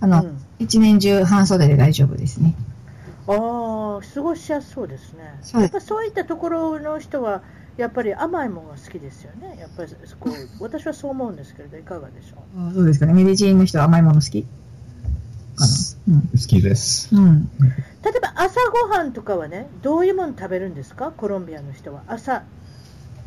[0.00, 2.54] あの、うん、一年中半袖で大丈夫ですね。
[3.26, 5.38] ああ、過ごしやすそうですね。
[5.40, 7.40] そうやっぱそういったところの人は、
[7.78, 9.56] やっぱり甘いものが好きですよね。
[9.58, 12.74] やっぱりこう私はそう思うんですけれど、いかがでしょう？
[12.74, 13.14] そうですかね。
[13.14, 14.40] メデジンの人は甘いもの好き？
[14.40, 14.46] うん、
[16.06, 17.14] 好きです。
[17.14, 17.50] うん。
[17.60, 22.02] 例えば朝ごはんとかはね、どういうもの食べるんですか、コロンビアの人は。
[22.06, 22.44] 朝、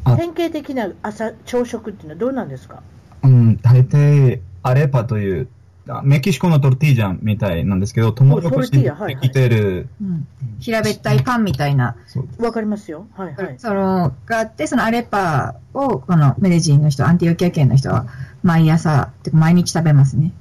[0.05, 2.81] 典型的な朝朝食っていうのはどうなんですか？
[3.23, 5.49] うん、大抵アレパという
[6.03, 9.89] メキシコのトルティージャンみたいなんですけど、トモロコシに生きてる、
[10.59, 11.95] 平べったいパンみたいな。
[12.37, 13.07] わかりますよ。
[13.15, 13.55] はいはい。
[13.57, 18.05] その、があって、そのアレパを、このメデジンの人、アンティオキア県の人は、
[18.43, 20.31] 毎朝、毎日食べますね。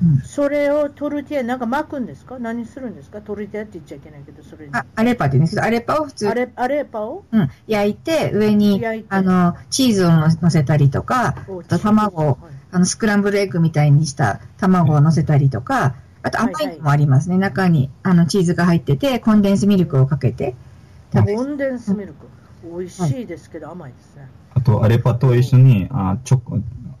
[0.00, 0.14] はい。
[0.14, 2.38] うん、それをトルティア、なんか巻くんですか？
[2.38, 3.20] 何するんですか？
[3.20, 4.74] トルティアって言っちゃいけないけど、それに。
[4.74, 6.28] あ、アレパって言うんですけど、アレパを普通。
[6.28, 7.24] アレアレパを？
[7.32, 7.50] うん。
[7.66, 11.34] 焼いて、上に、あの、チーズを乗せたりとか、あ
[11.68, 12.36] と卵を、はい
[12.72, 17.36] あの、スクランブルエッグみたいにした卵を乗せたりとか、あと甘いのもありますね。
[17.36, 20.54] はいはい、中に、あの、チーズが入ってて、コンデンスミルクをかけて。
[21.12, 22.26] コンデンスミルク。
[22.64, 24.28] 美味しいですけど、甘いですね。
[24.52, 26.58] あと、アレパと一緒に、あチョコ、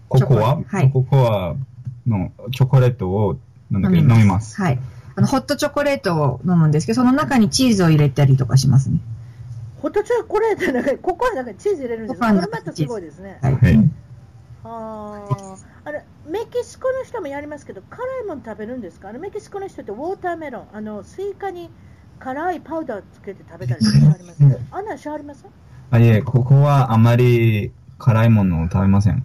[0.08, 1.56] ココア、はい、ココア
[2.06, 3.38] のチョコレートを
[3.72, 4.56] 飲み飲みます。
[4.60, 4.78] はい。
[5.14, 8.98] あの、ホットチョコレートを飲むんですけど、その中にチーズを入れたりとかしますね。
[9.80, 13.38] ホットチョコレートの中に、ココアの中にチーズ入れるんですかこれまたすごいですね。
[13.42, 13.90] はい。
[14.68, 19.10] ああれメキシコの人もやりますけど、辛いもの食べるんですか？
[19.10, 21.70] あのメキシコの人って watermelon、あのスイカに
[22.18, 24.42] 辛いパウダーつけて食べたりしあります
[24.72, 25.44] あんなしあります？
[25.92, 29.24] あいえ、ここはあまり辛いものを食べません。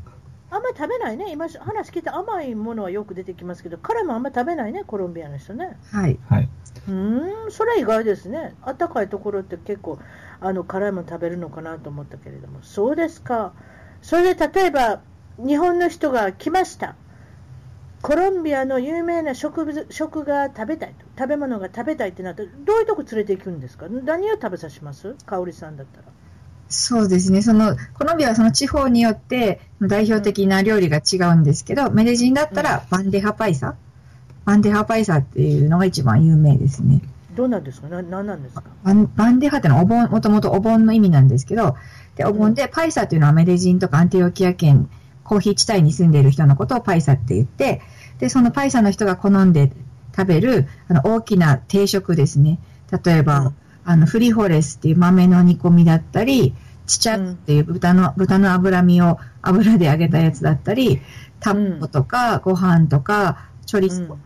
[0.54, 5.78] あんまり食べないね、今、話聞いて甘いものはよく出てきますけど、辛いもあんまり食べないね、コロンビアの人ね。
[5.92, 6.20] はい。
[6.28, 6.50] はい、
[6.90, 8.54] うん、それは意外ですね。
[8.62, 9.98] あったかいところって結構、
[10.42, 13.54] あの辛いもの食べるのかなと思ったけれども、そうですか。
[14.02, 15.02] それで例えば、
[15.38, 16.96] 日本の人が来ました。
[18.02, 23.88] コロンビアの有名な食食が食べたいと、食べ物が食べたいってなったら、どういうとこ連れて行くんですか？
[23.88, 25.16] 何を食べさします？
[25.26, 26.08] 香織さんだったら。
[26.74, 27.42] そうですね。
[27.42, 33.76] その、コロンビアはその地方によって代表的な料理が違うんですけど、うん、メデジンだったらバンデハパイサ、
[34.46, 37.02] バンデハパイサっていうのが一番有名ですね。
[37.36, 37.88] どうなんですか？
[37.90, 38.64] な、なんなんですか？
[38.84, 41.76] バンバンデハってのはお盆、もともとお盆の意味なんですけど、
[42.16, 44.90] で、お盆でパイサっていうのはメデジンとかアンティオキア県
[45.24, 47.82] コーヒー地帯に住んでいる人のことをパイサって言って、
[48.20, 49.72] で、そのパイサの人が好んで
[50.16, 52.60] 食べる、あの、大きな定食ですね。
[53.04, 53.54] 例えば、
[53.86, 56.54] あの、フリホレスっていう豆の煮込みだったり、
[56.88, 61.02] チチャっていう豚の、豚の脂身を油で揚げたやつだったり、
[61.40, 64.18] タンポとか、ご飯とか、チョリスコ、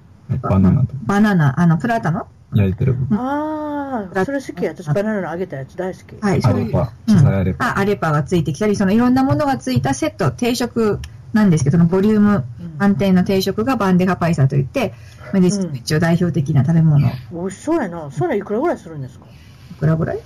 [0.42, 4.66] バナナバナナ、あの、プラタノ焼いてるああ、それ好き。
[4.68, 6.22] 私、バナナの揚げたやつ大好き。
[6.22, 6.78] はい、そういう。
[6.78, 7.66] アレパ。
[7.66, 11.00] あ、アレパがついてきたり、そのいろんなものがついたセット、定食
[11.34, 12.44] なんですけど、そのボリューム
[12.80, 14.94] 安定の定食がバンデハパイサといって、
[15.34, 17.08] メディス一応代表的な食べ物。
[17.32, 18.10] 美味しそうやな。
[18.10, 19.26] それいくらぐらいするんですか？
[19.72, 20.20] いくらぐらい？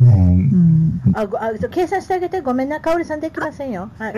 [0.00, 1.00] うん。
[1.14, 2.40] あ、あ計算してあげて。
[2.40, 3.90] ごめんな、かおりさんできませんよ。
[3.98, 4.14] はい。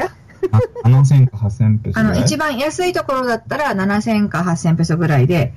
[0.85, 5.53] 7000か8000ペソあの、一番安いところだったら7000か8000ペソぐらいで、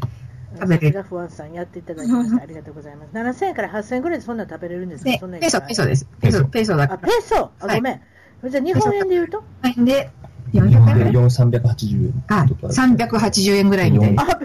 [0.55, 1.03] 食べれる。
[1.03, 2.43] 不安さんやっていただきました。
[2.43, 3.11] ありがとうございます。
[3.13, 6.07] 7000円から8000円ぐらいでそんな食べれるんですか、ね、そんなペソ、ペソです。
[6.19, 6.99] ペソ、ペソだから。
[7.01, 8.01] あ、ペソあ、ごめん。
[8.49, 9.43] じゃあ日本円で言うと？
[9.77, 10.09] 円で、
[10.53, 12.23] 400円 ?380 円。
[12.27, 14.23] あ、380円ぐらいみたいな。
[14.23, 14.39] あ、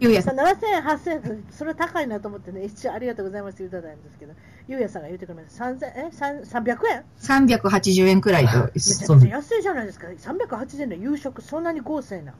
[0.00, 0.36] ゆうやさん。
[0.36, 4.34] 7000円、8000円、それ高いなと思ってね、一応ありがとうございますって言うたんですけど、
[4.68, 5.64] ゆうやさんが言ってくれました。
[5.64, 8.58] 3000え300円 ?380 円くらいと。
[8.74, 10.06] めちゃくちゃ安いじゃないですか。
[10.08, 12.34] 380円の夕食、そんなに豪勢な。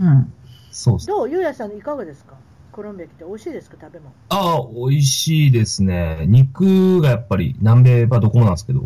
[0.00, 0.32] うん。
[0.70, 0.98] そう。
[1.06, 1.30] どう？
[1.30, 2.34] ゆうやさんいかがですか？
[2.72, 3.76] コロンビア来て美味しいですか？
[3.80, 4.12] 食べ物。
[4.28, 6.24] ああ、美味しいですね。
[6.26, 8.82] 肉がやっぱり南米はどこもなんですけど、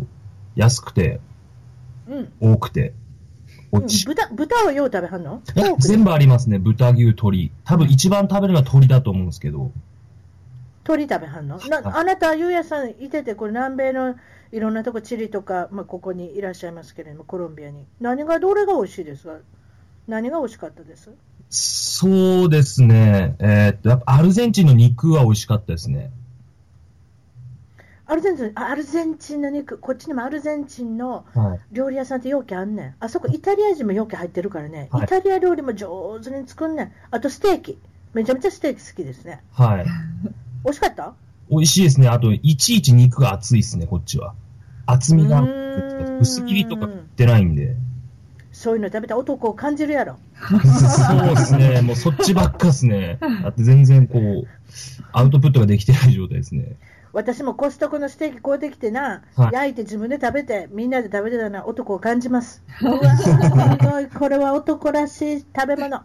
[0.55, 1.19] 安くて、
[2.07, 2.31] うん。
[2.39, 2.93] 多くて、
[3.71, 5.41] 豚、豚はよう食べはんの？
[5.79, 6.59] 全部ありますね。
[6.59, 7.51] 豚、牛、鶏。
[7.63, 9.71] 多分一番食べるのは鶏だと思うんですけど。
[10.83, 11.57] 鳥食べはんの？
[11.57, 14.15] なあなた、ゆうやさんいてて、これ南米の
[14.51, 17.85] いろんなとこ、チリとか、まあ、ここにいらっしゃいますけれども、コロンビアに。
[18.01, 19.27] 何が、どれが美味しいです？
[19.27, 19.35] か
[20.07, 21.09] 何が美味しかったです？
[21.49, 23.35] そうですね。
[23.39, 26.11] えーっと、やっぱアルゼンチンの肉は美味しかったですね。
[28.11, 31.59] アルゼンチン、あアルゼンチンの肉、こっちにもアルゼンチンのはい。
[31.71, 32.95] 料理屋さんって容器あんねん。
[32.99, 36.91] あそこイタリア人も容器入ってるからね、はいイタリア料理も上手に作んねん。
[37.09, 37.77] あとステーキ。
[38.13, 39.41] めちゃめちゃステーキ好きですね。
[39.53, 39.85] はい。
[40.65, 41.13] 美味しかった？
[41.49, 42.09] 美味しいですね。
[42.09, 44.35] あと、いちいち肉が厚いですね、こっちは。
[44.87, 45.41] 厚みが
[46.19, 47.77] 薄切りとか売ってないんで。
[48.51, 50.17] そういうの食べた男を感じるやろ。
[50.49, 51.79] そうですね。
[51.79, 53.19] もうそっちばっかですね。
[53.21, 54.47] だって全然こう、
[55.13, 56.75] アウトプットができてない状態ですね。
[57.13, 62.63] 私もコストコのステーキ買うてきてな、はい焼いて自分で食べて、みんなで食べてたな男を感じます。
[62.81, 66.01] うわーすごい、これは男らしい食べ物。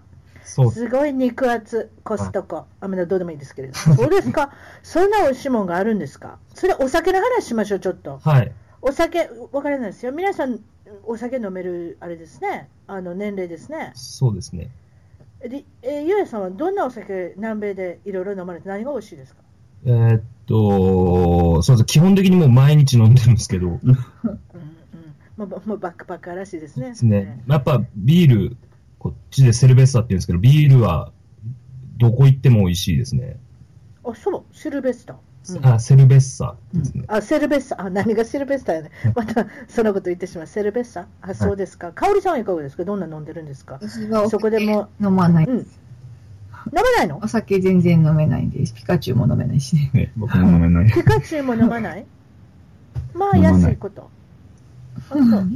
[0.70, 2.66] すごい肉厚、コストコ。
[2.80, 3.74] あ、まだどうでもいいですけれど。
[3.94, 4.52] そうですか。
[4.82, 6.38] そんな美味しいもんがあるんですか？
[6.54, 8.18] それお酒の話しましょう、ちょっと。
[8.22, 8.52] はい。
[8.82, 10.12] お酒、わからないですよ。
[10.12, 10.60] 皆さん、
[11.04, 12.68] お酒飲める、あれですね。
[12.86, 13.90] あの、年齢ですね。
[13.94, 14.70] そうですね。
[15.40, 19.42] でえーゆうやさんはどんなお酒、南米でいろいろ飲まれて何が美味しいですか？
[19.86, 21.86] えーっと、そうです。
[21.86, 23.98] 基本的にもう毎日飲んでるんですけど、うんうん。
[25.36, 26.88] もうもうバックパッカーらしいですね。
[26.88, 27.42] ですね。
[27.46, 28.56] やっぱビール、
[28.98, 31.12] こっちでセルベッサって言うんですけど、ビールは
[31.96, 33.38] どこ行っても美味しいですね。
[34.04, 35.14] あ、そう、シルベスタ。
[35.14, 35.20] うん
[35.64, 37.04] あ、セルベッサですね。
[37.06, 37.80] あ、セルベッサ。
[37.80, 38.90] あ、何がセルベッサやね。
[39.14, 40.48] また、そのこと言ってしまう。
[40.48, 41.06] セルベッサ？
[41.22, 41.92] あ、そうですか。
[41.92, 42.84] 香織さんはいかがですか？
[42.84, 43.78] どんな飲んでるんですか？
[43.80, 45.44] 私はおそこでも、飲まない。
[45.44, 45.66] うん。
[46.66, 47.20] 飲まないの？
[47.22, 48.74] お酒全然飲めないんです。
[48.74, 49.90] ピカチュウも飲めないしね。
[49.92, 50.92] ね僕も飲めない。
[50.92, 52.06] ピカチュウも飲まない？
[53.14, 54.10] まあ、安いこと。
[55.10, 55.48] あそう。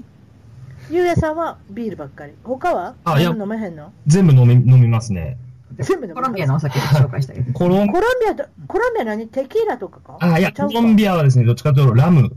[0.90, 2.32] ゆうやさんはビールばっかり。
[2.42, 2.94] 他は？
[3.04, 3.92] あいや飲めへんの？
[4.06, 5.36] 全部飲み飲みますね。
[5.78, 7.52] 全部コロンビアのお酒で紹介したけど。
[7.52, 9.28] コロンコロンビアと、コロンビア何？
[9.28, 10.16] テキーラとかか？
[10.20, 12.32] あ、いや、コロンビアはですね、どっちかというとラム。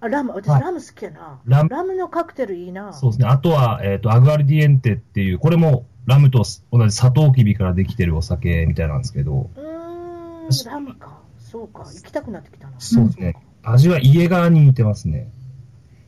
[0.00, 0.32] あ、ラム。
[0.32, 1.40] 私、はいラム好きやな。
[1.44, 2.92] ラムラムのカクテルいいな。
[2.92, 3.28] そうですね。
[3.28, 11.20] あとは、えっ、と、アグアルディエンテっていう、これもラムと同じサトウキビからできてるお酒みたいなんですけど、うーん、ラムか。
[11.38, 11.84] そうか。
[11.84, 12.74] 行きたくなってきたな。
[12.80, 13.36] そうですね。
[13.62, 15.30] 味は家側に似てますね。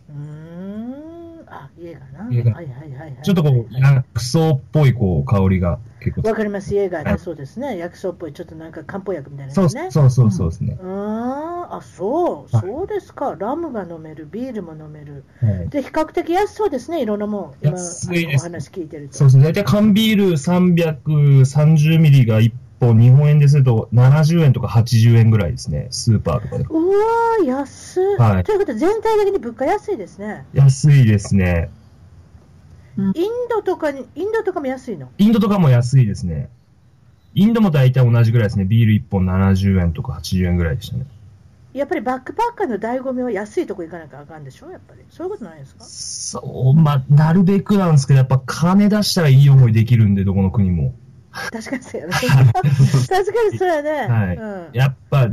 [0.09, 0.42] うーん。
[1.83, 2.31] あ、家がな。
[2.31, 3.19] 家がはいはいはいはい。
[3.23, 7.77] ちょっとこう、薬草っぽいこう香りが結構わかります、家がね、はいそうですね。
[7.79, 9.69] 薬草っぽい、ちょっとなんか漢方薬みたいなそう。
[9.69, 10.79] そうそうそうですね。
[10.81, 13.37] うーん、あ、そう、はいそうですか。
[13.39, 15.25] ラムが飲める、ビールも飲める。
[15.41, 17.67] はいで、比較的安そうですね、いろんなもん。
[17.67, 19.19] 今、安いですお話聞いてると。
[19.19, 19.45] そうですね。
[19.45, 22.53] 大体缶ビール330ミリが1
[22.87, 25.87] 本、日本円ですると70円とか80円ぐらいですね。
[25.91, 26.65] スーパーとかで。
[26.65, 28.17] うわー、安い。
[28.17, 30.45] はいということで、全体的に物価安いですね。
[30.53, 31.71] 安いですね。
[32.99, 33.15] イン
[33.49, 35.09] ドとかに、インドとかも安いの？
[35.17, 36.51] インドとかも安いですね。
[37.35, 38.67] インドも大体同じぐらいですね。
[38.67, 41.07] ビール1本70円とか80円ぐらいでしたね。
[41.73, 45.01] やっぱりバックパッカーの醍醐味は安いとこ行かなきゃあかんでしょ、やっぱり。
[45.09, 45.83] そういうことないですか？
[45.85, 50.93] そう、まあ、なるべくなんですけど、やっぱ金出したらいい思いできるんで、どこの国も。
[51.33, 52.13] 確かにそうやね。
[52.23, 52.63] 確
[53.09, 53.91] かにそうやね。
[54.09, 55.29] はいうん、やっぱ、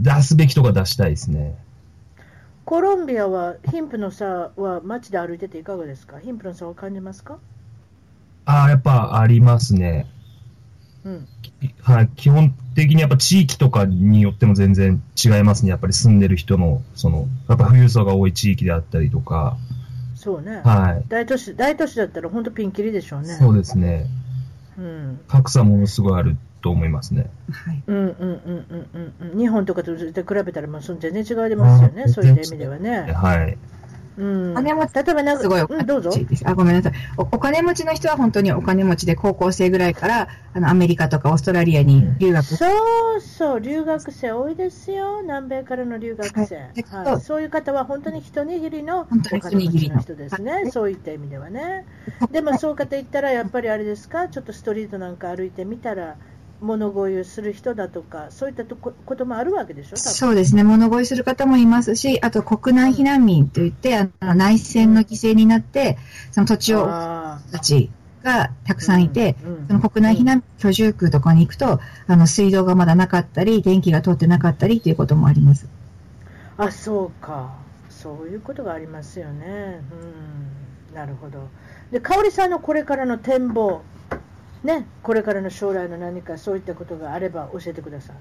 [0.00, 1.56] 出すべきとか出したいですね。
[2.64, 6.18] コロンビアは貧富の差は街で歩いてていかがですか？
[6.18, 7.38] 貧富の差を感じますか？
[8.44, 10.06] ああ、やっぱありますね。
[11.04, 11.28] うん。
[11.82, 12.08] はい。
[12.16, 15.70] 基本的にやっぱ地域とかによっても全然違いますね。
[15.70, 19.56] やっぱり住んでる人の、その、やっぱ富裕層が多い地域であったりとか。
[20.14, 20.60] そうね。
[20.64, 21.04] はい。
[21.08, 23.28] 大都市、大都市だったら本当ピンキリでしょうね。
[23.28, 24.06] そうですね。
[24.78, 25.20] うん。
[25.28, 27.26] 格差ものすごいあると思いますね。
[27.50, 27.82] はい。
[27.86, 28.86] うんうんうんうん
[29.20, 29.38] うんうん。
[29.38, 30.04] 日本とかと比
[30.44, 32.08] べたらもう全然違いますよね。
[32.08, 33.12] そういった意味ではね。
[33.12, 33.58] はい。
[34.18, 34.54] うん。
[34.54, 36.10] 金持ち例えばなんか、すごいおうん、どうぞ。
[36.10, 36.48] 金持ちです。
[36.48, 37.22] あ、ごめんなさいお。
[37.22, 42.66] お金持ちの人は本当にお金持ちで高校生ぐらいから、あの、アメリカとかオーストラリアに留学そ
[43.16, 51.84] うそう、留学生多いですよ、南米からの留学生、はいはいそういう方は本当に一握りのお金持ちの一握りの人ですね、はいそういった意味ではね。
[52.30, 56.16] でもそうかといったら、やっぱりあれですか、ちょっとストリートなんか歩いてみたら、
[56.60, 60.64] 物乞いをする人だとか、そういったとここともあるわけでしょ、そうですね。
[60.64, 65.98] 物乞いする方もいますし、あと国内避難民といって、あの内戦の犠牲になって、
[66.32, 67.90] その土地をあたち
[68.22, 75.68] がたくさんいて、うんうんその国内避難居住区とかに行くと、あの水道がまだなかったり、電気が通ってなかったりということもあります。
[76.56, 77.54] ーあ、そうか、
[77.90, 79.82] そういうことがありますよね。
[80.90, 81.48] うん、なるほど。
[81.92, 83.82] で、香織さんのこれからの展望、
[84.64, 88.16] ね、これからの将来の何かそういったことがあれば教えてください。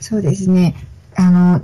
[0.00, 0.74] そうですね。
[1.14, 1.60] あの、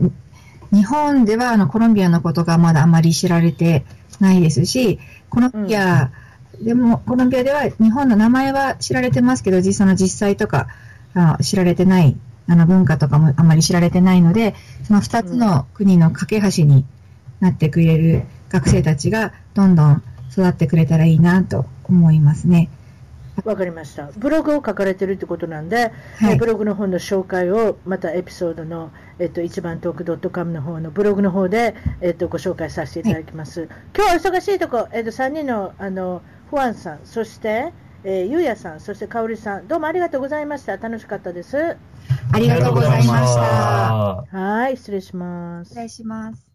[0.72, 3.84] 日本ではあのコロンビアのことがまだあまり知られて
[4.20, 4.98] ないですし、
[5.28, 6.10] コロンビア、
[6.58, 10.68] うん、でも、コロンビアでは日本の名前は知られてますけど、実際の実際とか
[11.14, 12.16] あ知られてない、
[12.48, 14.54] あの文化とかもあまり知られてないので、
[14.84, 16.84] その2つの国の架け橋に
[17.40, 22.68] なってくれる学生たちがどんどん育ってくれたらいいなと思いますね。
[23.44, 24.10] わかりました。
[24.16, 33.60] ブログを書かれてるってことなんで、はい、ブログの本の紹介をまたエピソードの、えっと、一番トーク .com の方のブログの方で、えっと、ご紹介させていただきます。
[33.60, 37.72] はい、今日は忙しいとこ、えっと、3人のあのファンさん、そして、
[38.04, 40.76] えー、ゆうやさん、そしてかおりさん、どうもありがとうございました。
[40.76, 41.76] 楽しかったです。
[42.32, 44.26] ありがとうございました。
[44.30, 45.68] はい、失礼します。
[45.68, 46.51] 失礼します。